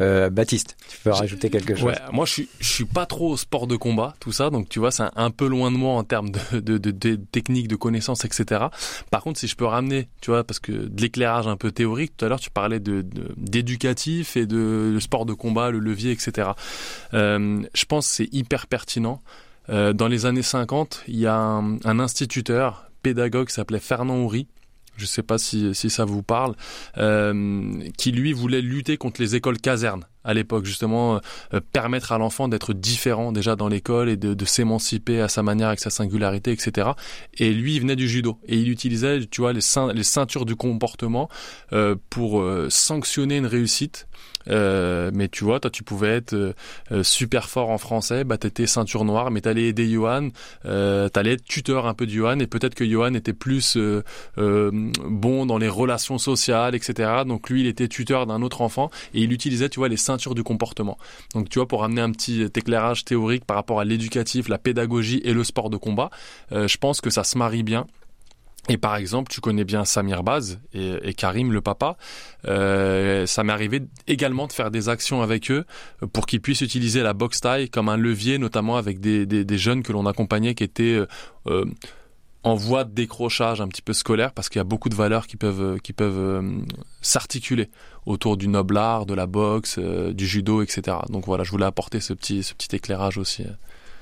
Euh, 0.00 0.30
Baptiste, 0.30 0.76
tu 0.88 0.98
peux 0.98 1.10
rajouter 1.10 1.50
quelque 1.50 1.74
chose 1.74 1.84
Ouais, 1.84 1.98
moi 2.12 2.26
je 2.26 2.32
suis 2.32 2.48
je 2.60 2.68
suis 2.68 2.84
pas 2.84 3.06
trop 3.06 3.30
au 3.30 3.36
sport 3.36 3.66
de 3.66 3.76
combat, 3.76 4.14
tout 4.20 4.32
ça, 4.32 4.50
donc 4.50 4.68
tu 4.68 4.78
vois 4.78 4.90
c'est 4.90 5.04
un, 5.04 5.12
un, 5.16 5.30
peu 5.30 5.46
loin 5.46 5.70
de 5.70 5.76
moi 5.76 5.94
en 5.94 6.04
termes 6.04 6.30
de, 6.30 6.60
de, 6.60 6.78
de, 6.78 6.90
de 6.90 7.16
technique, 7.16 7.68
de 7.68 7.76
connaissances, 7.76 8.24
etc. 8.24 8.66
Par 9.10 9.22
contre, 9.22 9.38
si 9.38 9.46
je 9.46 9.56
peux 9.56 9.64
ramener, 9.64 10.08
tu 10.20 10.30
vois, 10.30 10.44
parce 10.44 10.58
que 10.58 10.72
de 10.72 11.00
l'éclairage 11.00 11.46
un 11.46 11.56
peu 11.56 11.70
théorique, 11.70 12.16
tout 12.16 12.24
à 12.24 12.28
l'heure 12.28 12.40
tu 12.40 12.50
parlais 12.50 12.80
de 12.80 13.04
d'éducatif 13.36 14.36
et 14.36 14.46
de, 14.46 14.92
de, 14.94 15.00
sport 15.00 15.26
de 15.26 15.32
combat, 15.32 15.70
le 15.70 15.78
levier, 15.78 16.12
etc. 16.12 16.50
Euh, 17.14 17.62
je 17.74 17.84
pense 17.84 18.06
c'est 18.06 18.28
hyper 18.32 18.66
pertinent. 18.66 19.22
Euh, 19.68 19.92
dans 19.92 20.06
les 20.06 20.26
années 20.26 20.42
50, 20.42 21.04
il 21.08 21.18
y 21.18 21.26
a 21.26 21.36
un, 21.36 21.78
un 21.84 21.98
instituteur 21.98 22.88
pédagogue 23.02 23.48
qui 23.48 23.54
s'appelait 23.54 23.80
Fernand 23.80 24.18
Houry, 24.18 24.46
je 24.96 25.04
ne 25.04 25.08
sais 25.08 25.22
pas 25.22 25.38
si, 25.38 25.74
si 25.74 25.90
ça 25.90 26.04
vous 26.04 26.22
parle, 26.22 26.54
euh, 26.98 27.72
qui 27.96 28.12
lui 28.12 28.32
voulait 28.32 28.60
lutter 28.62 28.96
contre 28.96 29.20
les 29.20 29.36
écoles 29.36 29.58
casernes 29.58 30.06
à 30.26 30.34
l'époque, 30.34 30.66
justement 30.66 31.20
euh, 31.54 31.60
permettre 31.72 32.12
à 32.12 32.18
l'enfant 32.18 32.48
d'être 32.48 32.74
différent 32.74 33.32
déjà 33.32 33.56
dans 33.56 33.68
l'école 33.68 34.10
et 34.10 34.16
de, 34.16 34.34
de 34.34 34.44
s'émanciper 34.44 35.20
à 35.20 35.28
sa 35.28 35.42
manière 35.42 35.68
avec 35.68 35.80
sa 35.80 35.90
singularité, 35.90 36.50
etc. 36.50 36.90
Et 37.38 37.54
lui, 37.54 37.76
il 37.76 37.80
venait 37.80 37.96
du 37.96 38.08
judo 38.08 38.38
et 38.46 38.56
il 38.56 38.68
utilisait, 38.68 39.24
tu 39.26 39.40
vois, 39.40 39.52
les, 39.52 39.60
ceintures 39.60 40.44
du 40.44 40.56
comportement 40.56 41.28
euh, 41.72 41.94
pour 42.10 42.40
euh, 42.40 42.66
sanctionner 42.70 43.36
une 43.36 43.46
réussite. 43.46 44.08
Euh, 44.48 45.10
mais 45.12 45.28
tu 45.28 45.44
vois, 45.44 45.60
toi, 45.60 45.70
tu 45.70 45.82
pouvais 45.82 46.16
être 46.16 46.34
euh, 46.34 47.02
super 47.02 47.48
fort 47.48 47.70
en 47.70 47.78
français, 47.78 48.24
bah 48.24 48.38
t'étais 48.38 48.66
ceinture 48.66 49.04
noire, 49.04 49.30
mais 49.30 49.40
t'allais 49.40 49.64
aider 49.64 49.88
Johan, 49.88 50.28
euh, 50.64 51.08
t'allais 51.08 51.32
être 51.32 51.44
tuteur 51.44 51.86
un 51.86 51.94
peu 51.94 52.06
de 52.06 52.10
Johan, 52.10 52.38
et 52.38 52.46
peut-être 52.46 52.74
que 52.74 52.84
Johan 52.84 53.14
était 53.14 53.32
plus 53.32 53.78
bon 54.36 55.46
dans 55.46 55.58
les 55.58 55.68
relations 55.68 56.18
sociales, 56.18 56.74
etc. 56.74 57.22
Donc 57.26 57.50
lui, 57.50 57.62
il 57.62 57.66
était 57.66 57.88
tuteur 57.88 58.26
d'un 58.26 58.42
autre 58.42 58.60
enfant 58.60 58.90
et 59.14 59.22
il 59.22 59.32
utilisait, 59.32 59.68
tu 59.68 59.80
vois, 59.80 59.88
les 59.88 59.96
ceintures 59.96 60.34
du 60.34 60.42
comportement. 60.42 60.98
Donc 61.34 61.48
tu 61.48 61.58
vois, 61.58 61.68
pour 61.68 61.84
amener 61.84 62.00
un 62.00 62.10
petit 62.10 62.42
éclairage 62.42 63.04
théorique 63.04 63.44
par 63.44 63.56
rapport 63.56 63.80
à 63.80 63.84
l'éducatif, 63.84 64.48
la 64.48 64.58
pédagogie 64.58 65.20
et 65.24 65.32
le 65.32 65.44
sport 65.44 65.70
de 65.70 65.76
combat, 65.76 66.10
je 66.50 66.76
pense 66.76 67.00
que 67.00 67.10
ça 67.10 67.24
se 67.24 67.38
marie 67.38 67.62
bien. 67.62 67.86
Et 68.68 68.78
par 68.78 68.96
exemple, 68.96 69.30
tu 69.30 69.40
connais 69.40 69.64
bien 69.64 69.84
Samir 69.84 70.24
Baz 70.24 70.58
et, 70.72 71.14
Karim, 71.14 71.52
le 71.52 71.60
papa. 71.60 71.96
Euh, 72.46 73.24
ça 73.26 73.44
m'est 73.44 73.52
arrivé 73.52 73.82
également 74.08 74.48
de 74.48 74.52
faire 74.52 74.70
des 74.72 74.88
actions 74.88 75.22
avec 75.22 75.50
eux 75.50 75.64
pour 76.12 76.26
qu'ils 76.26 76.40
puissent 76.40 76.62
utiliser 76.62 77.02
la 77.02 77.12
boxe 77.12 77.40
taille 77.40 77.70
comme 77.70 77.88
un 77.88 77.96
levier, 77.96 78.38
notamment 78.38 78.76
avec 78.76 78.98
des, 79.00 79.24
des, 79.24 79.44
des 79.44 79.58
jeunes 79.58 79.82
que 79.82 79.92
l'on 79.92 80.06
accompagnait 80.06 80.54
qui 80.54 80.64
étaient 80.64 80.94
euh, 80.94 81.06
euh 81.46 81.64
en 82.46 82.54
voie 82.54 82.84
de 82.84 82.92
décrochage 82.92 83.60
un 83.60 83.66
petit 83.66 83.82
peu 83.82 83.92
scolaire 83.92 84.32
parce 84.32 84.48
qu'il 84.48 84.60
y 84.60 84.60
a 84.60 84.64
beaucoup 84.64 84.88
de 84.88 84.94
valeurs 84.94 85.26
qui 85.26 85.36
peuvent 85.36 85.80
qui 85.80 85.92
peuvent 85.92 86.16
euh, 86.16 86.60
s'articuler 87.00 87.70
autour 88.06 88.36
du 88.36 88.46
noble 88.46 88.76
art, 88.76 89.04
de 89.04 89.14
la 89.14 89.26
boxe, 89.26 89.80
euh, 89.80 90.12
du 90.12 90.28
judo, 90.28 90.62
etc. 90.62 90.98
Donc 91.08 91.26
voilà, 91.26 91.42
je 91.42 91.50
voulais 91.50 91.66
apporter 91.66 91.98
ce 91.98 92.12
petit 92.12 92.44
ce 92.44 92.54
petit 92.54 92.76
éclairage 92.76 93.18
aussi. 93.18 93.42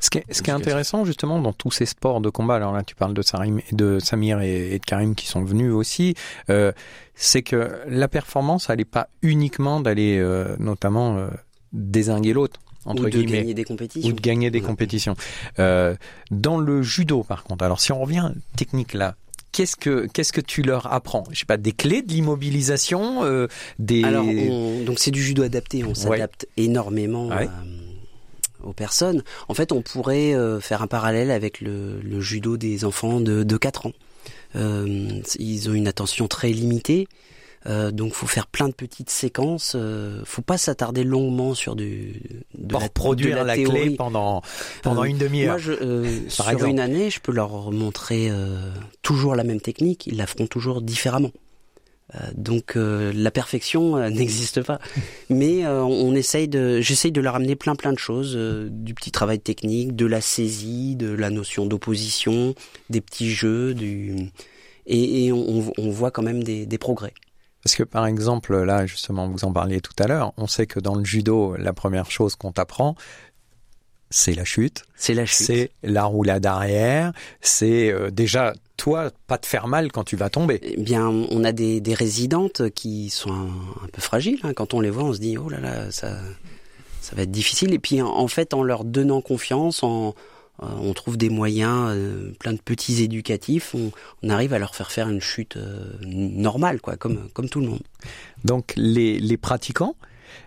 Ce 0.04 0.10
qui, 0.10 0.18
est, 0.18 0.50
intéressant 0.50 1.06
justement 1.06 1.40
dans 1.40 1.54
tous 1.54 1.70
ces 1.70 1.86
sports 1.86 2.20
de 2.20 2.28
combat, 2.28 2.56
alors 2.56 2.74
là 2.74 2.82
tu 2.82 2.94
parles 2.94 3.14
de, 3.14 3.22
Sarim, 3.22 3.62
de 3.72 3.98
Samir 3.98 4.42
et, 4.42 4.78
de 4.78 4.84
Karim 4.84 5.14
qui 5.14 5.26
sont 5.26 5.42
venus 5.42 5.72
aussi, 5.72 6.14
euh, 6.50 6.72
c'est 7.14 7.40
que 7.40 7.80
la 7.88 8.06
performance, 8.06 8.68
elle 8.68 8.78
n'est 8.78 8.84
pas 8.84 9.08
uniquement 9.22 9.80
d'aller 9.80 10.18
euh, 10.18 10.56
notamment 10.58 11.16
euh, 11.16 11.28
désinguer 11.72 12.34
l'autre. 12.34 12.60
Entre 12.84 13.04
ou 13.04 13.08
de 13.08 13.22
gagner 13.22 13.54
des 13.54 13.64
compétitions. 13.64 14.10
Ou 14.10 14.12
de 14.12 14.20
gagner 14.20 14.50
des 14.50 14.60
compétitions. 14.60 15.16
Euh, 15.58 15.96
dans 16.30 16.58
le 16.58 16.82
judo, 16.82 17.22
par 17.22 17.42
contre, 17.44 17.64
alors 17.64 17.80
si 17.80 17.92
on 17.92 18.00
revient 18.00 18.32
technique 18.56 18.92
là, 18.92 19.16
qu'est-ce 19.52 19.76
que 19.76 20.06
qu'est-ce 20.12 20.34
que 20.34 20.42
tu 20.42 20.60
leur 20.60 20.92
apprends? 20.92 21.24
Je 21.30 21.38
sais 21.38 21.46
pas, 21.46 21.56
des 21.56 21.72
clés 21.72 22.02
de 22.02 22.12
l'immobilisation, 22.12 23.24
euh, 23.24 23.46
des. 23.78 24.04
Alors, 24.04 24.26
donc 24.84 24.98
c'est 24.98 25.12
du 25.12 25.22
judo 25.22 25.42
adapté. 25.44 25.82
On 25.82 25.94
s'adapte 25.94 26.46
énormément. 26.58 27.30
À 27.30 27.44
aux 28.64 28.72
personnes. 28.72 29.22
En 29.48 29.54
fait, 29.54 29.72
on 29.72 29.82
pourrait 29.82 30.34
euh, 30.34 30.60
faire 30.60 30.82
un 30.82 30.86
parallèle 30.86 31.30
avec 31.30 31.60
le, 31.60 32.00
le 32.00 32.20
judo 32.20 32.56
des 32.56 32.84
enfants 32.84 33.20
de, 33.20 33.42
de 33.42 33.56
4 33.56 33.86
ans. 33.86 33.92
Euh, 34.56 35.20
ils 35.38 35.68
ont 35.68 35.74
une 35.74 35.88
attention 35.88 36.28
très 36.28 36.50
limitée. 36.50 37.08
Euh, 37.66 37.90
donc 37.90 38.12
faut 38.12 38.26
faire 38.26 38.46
plein 38.46 38.68
de 38.68 38.74
petites 38.74 39.10
séquences. 39.10 39.72
Euh, 39.74 40.20
faut 40.24 40.42
pas 40.42 40.58
s'attarder 40.58 41.02
longuement 41.02 41.54
sur 41.54 41.76
du 41.76 42.20
de 42.54 42.68
Pour 42.68 42.80
la, 42.80 42.88
produire 42.88 43.42
la, 43.44 43.54
clé 43.54 43.90
pendant 43.96 44.42
pendant 44.82 45.02
euh, 45.02 45.06
une 45.06 45.18
demi-heure. 45.18 45.52
Moi, 45.52 45.58
je, 45.58 46.28
sur 46.28 46.48
exemple. 46.50 46.70
une 46.70 46.80
année, 46.80 47.10
je 47.10 47.20
peux 47.20 47.32
leur 47.32 47.72
montrer 47.72 48.30
toujours 49.02 49.34
la 49.34 49.44
même 49.44 49.60
technique. 49.60 50.06
Ils 50.06 50.18
la 50.18 50.26
feront 50.26 50.46
toujours 50.46 50.82
différemment. 50.82 51.30
Euh, 52.14 52.18
donc 52.36 52.76
euh, 52.76 53.12
la 53.14 53.30
perfection 53.30 53.96
euh, 53.96 54.08
n'existe 54.10 54.62
pas, 54.62 54.78
mais 55.30 55.66
on 55.66 56.14
essaye 56.14 56.48
de, 56.48 56.80
j'essaye 56.80 57.12
de 57.12 57.20
leur 57.20 57.34
amener 57.36 57.56
plein 57.56 57.74
plein 57.74 57.92
de 57.92 57.98
choses, 57.98 58.36
du 58.70 58.94
petit 58.94 59.10
travail 59.10 59.40
technique, 59.40 59.96
de 59.96 60.06
la 60.06 60.20
saisie, 60.20 60.96
de 60.96 61.10
la 61.10 61.30
notion 61.30 61.66
d'opposition, 61.66 62.54
des 62.90 63.00
petits 63.00 63.30
jeux, 63.30 63.74
du 63.74 64.30
et, 64.86 65.32
on, 65.32 65.90
voit 65.90 66.10
quand 66.10 66.22
même 66.22 66.44
des, 66.44 66.66
des 66.66 66.78
progrès. 66.78 67.14
Parce 67.62 67.74
que 67.74 67.82
par 67.82 68.06
exemple, 68.06 68.54
là 68.62 68.84
justement, 68.84 69.28
vous 69.28 69.44
en 69.44 69.52
parliez 69.52 69.80
tout 69.80 69.94
à 69.98 70.06
l'heure, 70.06 70.34
on 70.36 70.46
sait 70.46 70.66
que 70.66 70.78
dans 70.78 70.94
le 70.94 71.04
judo, 71.04 71.56
la 71.56 71.72
première 71.72 72.10
chose 72.10 72.36
qu'on 72.36 72.52
t'apprend, 72.52 72.94
c'est 74.16 74.34
la 74.34 74.44
chute. 74.44 74.84
C'est 74.94 75.12
la 75.12 75.26
chute. 75.26 75.46
C'est 75.46 75.70
la 75.82 76.04
roulade 76.04 76.46
arrière. 76.46 77.12
C'est 77.40 77.90
euh, 77.90 78.12
déjà 78.12 78.52
toi 78.76 79.10
pas 79.26 79.38
te 79.38 79.46
faire 79.46 79.66
mal 79.66 79.90
quand 79.90 80.04
tu 80.04 80.14
vas 80.14 80.30
tomber. 80.30 80.60
Eh 80.62 80.80
bien, 80.80 81.08
on 81.08 81.42
a 81.42 81.50
des, 81.50 81.80
des 81.80 81.94
résidentes 81.94 82.70
qui 82.70 83.10
sont 83.10 83.32
un, 83.32 83.88
peu 83.92 84.00
fragiles. 84.00 84.38
Hein. 84.44 84.52
Quand 84.54 84.72
on 84.72 84.80
les 84.80 84.90
voit, 84.90 85.02
on 85.02 85.12
se 85.12 85.18
dit 85.18 85.36
oh 85.36 85.48
là 85.48 85.58
là, 85.58 85.90
ça, 85.90 86.16
ça 87.00 87.16
va 87.16 87.22
être 87.22 87.32
difficile. 87.32 87.74
Et 87.74 87.80
puis 87.80 88.02
en 88.02 88.28
fait, 88.28 88.54
en 88.54 88.62
leur 88.62 88.84
donnant 88.84 89.20
confiance, 89.20 89.82
en, 89.82 90.14
euh, 90.62 90.66
on 90.78 90.92
trouve 90.92 91.16
des 91.16 91.28
moyens, 91.28 91.88
euh, 91.88 92.30
plein 92.38 92.52
de 92.52 92.60
petits 92.60 93.02
éducatifs. 93.02 93.74
On, 93.74 93.90
on, 94.22 94.30
arrive 94.30 94.54
à 94.54 94.60
leur 94.60 94.76
faire 94.76 94.92
faire 94.92 95.08
une 95.08 95.20
chute 95.20 95.58
normale, 96.02 96.80
quoi, 96.80 96.96
comme 96.96 97.28
comme 97.32 97.48
tout 97.48 97.60
le 97.60 97.66
monde. 97.66 97.82
Donc 98.44 98.74
les 98.76 99.18
les 99.18 99.36
pratiquants, 99.38 99.96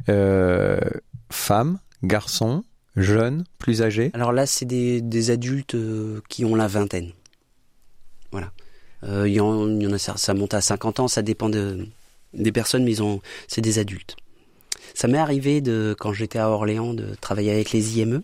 femmes, 0.06 1.80
garçons 2.02 2.64
Jeunes, 2.98 3.46
plus 3.60 3.82
âgés? 3.82 4.12
Alors 4.14 4.32
là, 4.32 4.46
c'est 4.46 4.66
des, 4.66 5.02
des, 5.02 5.32
adultes 5.32 5.76
euh, 5.76 6.22
qui 6.30 6.44
ont 6.46 6.56
la 6.56 6.68
vingtaine. 6.68 7.12
Voilà. 8.32 8.52
Euh, 9.04 9.28
il, 9.28 9.34
y 9.34 9.40
en, 9.40 9.70
il, 9.70 9.84
y 9.84 9.88
en, 9.88 9.94
a, 9.94 9.98
ça, 9.98 10.18
ça, 10.18 10.34
monte 10.34 10.54
à 10.54 10.62
50 10.62 11.00
ans, 11.00 11.08
ça 11.08 11.22
dépend 11.22 11.50
de, 11.50 11.88
des 12.34 12.52
personnes, 12.52 12.84
mais 12.84 12.96
c'est 13.48 13.62
des 13.62 13.80
adultes. 13.80 14.16
Ça 14.94 15.08
m'est 15.08 15.18
arrivé 15.18 15.62
de, 15.62 15.96
quand 15.98 16.12
j'étais 16.12 16.40
à 16.40 16.50
Orléans, 16.50 16.94
de 16.94 17.16
travailler 17.22 17.52
avec 17.52 17.72
les 17.72 18.00
IME. 18.00 18.24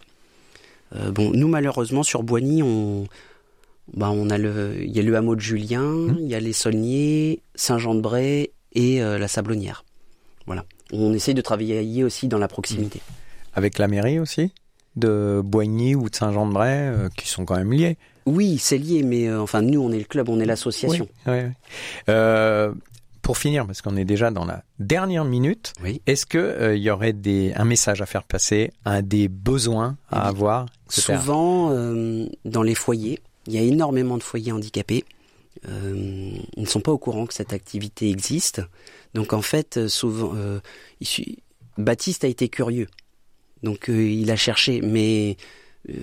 Euh, 0.96 1.12
bon, 1.12 1.32
nous 1.34 1.48
malheureusement 1.48 2.04
sur 2.04 2.24
Boigny, 2.24 2.64
on, 2.64 3.08
bah, 3.94 4.10
on 4.12 4.30
a 4.30 4.38
le, 4.38 4.76
il 4.82 4.92
y 4.92 5.00
a 5.00 5.04
le 5.04 5.16
hameau 5.16 5.36
de 5.36 5.42
Julien, 5.42 5.84
mmh. 5.84 6.18
il 6.20 6.28
y 6.28 6.36
a 6.36 6.40
les 6.40 6.54
Saulniers, 6.54 7.42
Saint-Jean-de-Bray 7.56 8.50
et 8.74 9.04
euh, 9.04 9.18
la 9.18 9.28
Sablonnière. 9.28 9.84
Voilà. 10.46 10.66
On 10.92 11.14
essaye 11.14 11.34
de 11.34 11.42
travailler 11.42 12.04
aussi 12.04 12.28
dans 12.28 12.38
la 12.38 12.48
proximité. 12.48 13.00
Mmh. 13.00 13.14
Avec 13.56 13.78
la 13.78 13.88
mairie 13.88 14.20
aussi? 14.20 14.52
De 14.96 15.42
Boigny 15.44 15.96
ou 15.96 16.10
de 16.10 16.16
Saint-Jean-de-Bray 16.16 16.78
euh, 16.78 17.10
qui 17.16 17.28
sont 17.28 17.46
quand 17.46 17.56
même 17.56 17.72
liés. 17.72 17.98
Oui, 18.26 18.58
c'est 18.58 18.78
lié, 18.78 19.04
mais 19.04 19.28
euh, 19.28 19.42
enfin 19.42 19.62
nous, 19.62 19.82
on 19.82 19.92
est 19.92 20.00
le 20.00 20.06
club, 20.06 20.30
on 20.30 20.40
est 20.40 20.46
l'association. 20.46 21.08
Oui, 21.28 21.34
oui, 21.34 21.52
euh, 22.10 22.74
pour 23.22 23.38
finir, 23.38 23.66
parce 23.66 23.82
qu'on 23.82 23.96
est 23.96 24.06
déjà 24.06 24.32
dans 24.32 24.46
la 24.46 24.64
dernière 24.80 25.26
minute, 25.26 25.74
est-ce 26.06 26.26
que 26.26 26.76
il 26.76 26.82
y 26.82 26.90
aurait 26.90 27.14
des, 27.14 27.54
un 27.56 27.64
message 27.64 28.02
à 28.02 28.06
faire 28.06 28.24
passer, 28.24 28.72
un 28.84 29.02
des 29.02 29.30
besoins 29.30 29.98
à 30.10 30.28
avoir 30.28 30.66
Souvent, 30.90 31.70
dans 32.44 32.64
les 32.64 32.76
foyers, 32.76 33.20
il 33.48 33.54
y 33.54 33.58
a 33.58 33.62
énormément 33.62 34.18
de 34.18 34.24
foyers 34.24 34.52
handicapés. 34.52 35.06
ils 35.66 36.44
ne 36.58 36.66
sont 36.66 36.82
pas 36.82 36.92
au 36.92 36.98
courant 36.98 37.26
que 37.26 37.34
cette 37.34 37.54
activité 37.54 38.10
existe. 38.10 38.62
Donc 39.14 39.32
en 39.32 39.42
fait, 39.42 39.88
souvent, 39.88 40.34
Baptiste 41.78 42.26
a 42.26 42.28
été 42.28 42.50
curieux. 42.50 42.88
Donc 43.64 43.90
euh, 43.90 44.10
il 44.10 44.30
a 44.30 44.36
cherché, 44.36 44.82
mais 44.82 45.38
euh, 45.90 45.94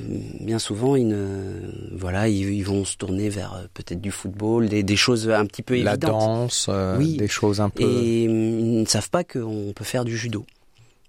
bien 0.40 0.58
souvent, 0.58 0.96
ils, 0.96 1.06
ne, 1.06 1.60
voilà, 1.92 2.28
ils, 2.28 2.64
vont 2.64 2.84
se 2.84 2.96
tourner 2.96 3.28
vers 3.28 3.54
euh, 3.54 3.66
peut-être 3.74 4.00
du 4.00 4.10
football, 4.10 4.68
des, 4.68 4.82
des, 4.82 4.96
choses 4.96 5.28
un 5.28 5.46
petit 5.46 5.62
peu 5.62 5.74
évidentes. 5.74 6.02
La 6.02 6.08
danse, 6.08 6.70
oui. 6.98 7.18
des 7.18 7.28
choses 7.28 7.60
un 7.60 7.68
peu. 7.68 7.84
Et 7.84 8.24
ils 8.24 8.80
ne 8.80 8.86
savent 8.86 9.10
pas 9.10 9.24
qu'on 9.24 9.72
peut 9.76 9.84
faire 9.84 10.04
du 10.04 10.16
judo. 10.16 10.44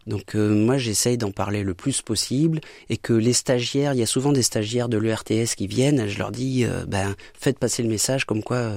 Donc 0.08 0.34
moi 0.34 0.80
j'essaye 0.80 1.16
d'en 1.16 1.30
parler 1.30 1.62
le 1.62 1.76
plus 1.76 2.02
possible 2.02 2.60
et 2.90 2.98
que 2.98 3.14
les 3.14 3.34
stagiaires, 3.34 3.94
il 3.94 4.00
y 4.00 4.02
a 4.02 4.08
souvent 4.08 4.32
des 4.32 4.42
stagiaires 4.42 4.90
de 4.90 4.98
l'ERTS 4.98 5.54
qui 5.56 5.68
viennent, 5.68 6.08
je 6.08 6.18
leur 6.18 6.32
dis 6.32 6.66
ben 6.88 7.16
faites 7.40 7.60
passer 7.60 7.84
le 7.84 7.90
message 7.90 8.26
comme 8.26 8.42
quoi 8.42 8.72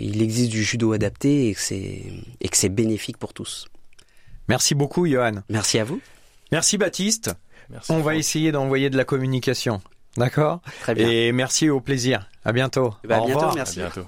il 0.00 0.20
existe 0.20 0.50
du 0.50 0.64
judo 0.64 0.92
adapté 0.92 1.50
et 1.50 1.54
que 1.54 2.56
c'est 2.56 2.68
bénéfique 2.68 3.18
pour 3.18 3.32
tous. 3.32 3.68
Merci 4.48 4.74
beaucoup 4.74 5.06
Johan. 5.06 5.44
Merci 5.48 5.78
à 5.78 5.84
vous. 5.84 6.00
Merci 6.52 6.78
Baptiste. 6.78 7.32
Merci 7.68 7.92
On 7.92 8.00
va 8.00 8.16
essayer 8.16 8.52
d'envoyer 8.52 8.90
de 8.90 8.96
la 8.96 9.04
communication. 9.04 9.80
D'accord 10.16 10.60
Très 10.80 10.94
bien. 10.94 11.08
Et 11.08 11.32
merci 11.32 11.70
au 11.70 11.80
plaisir. 11.80 12.28
À 12.44 12.52
bientôt. 12.52 12.94
Eh 13.04 13.08
ben, 13.08 13.22
à 13.22 13.26
bientôt, 13.26 13.54
merci. 13.54 13.80
À 13.80 13.90
bientôt. 13.90 14.06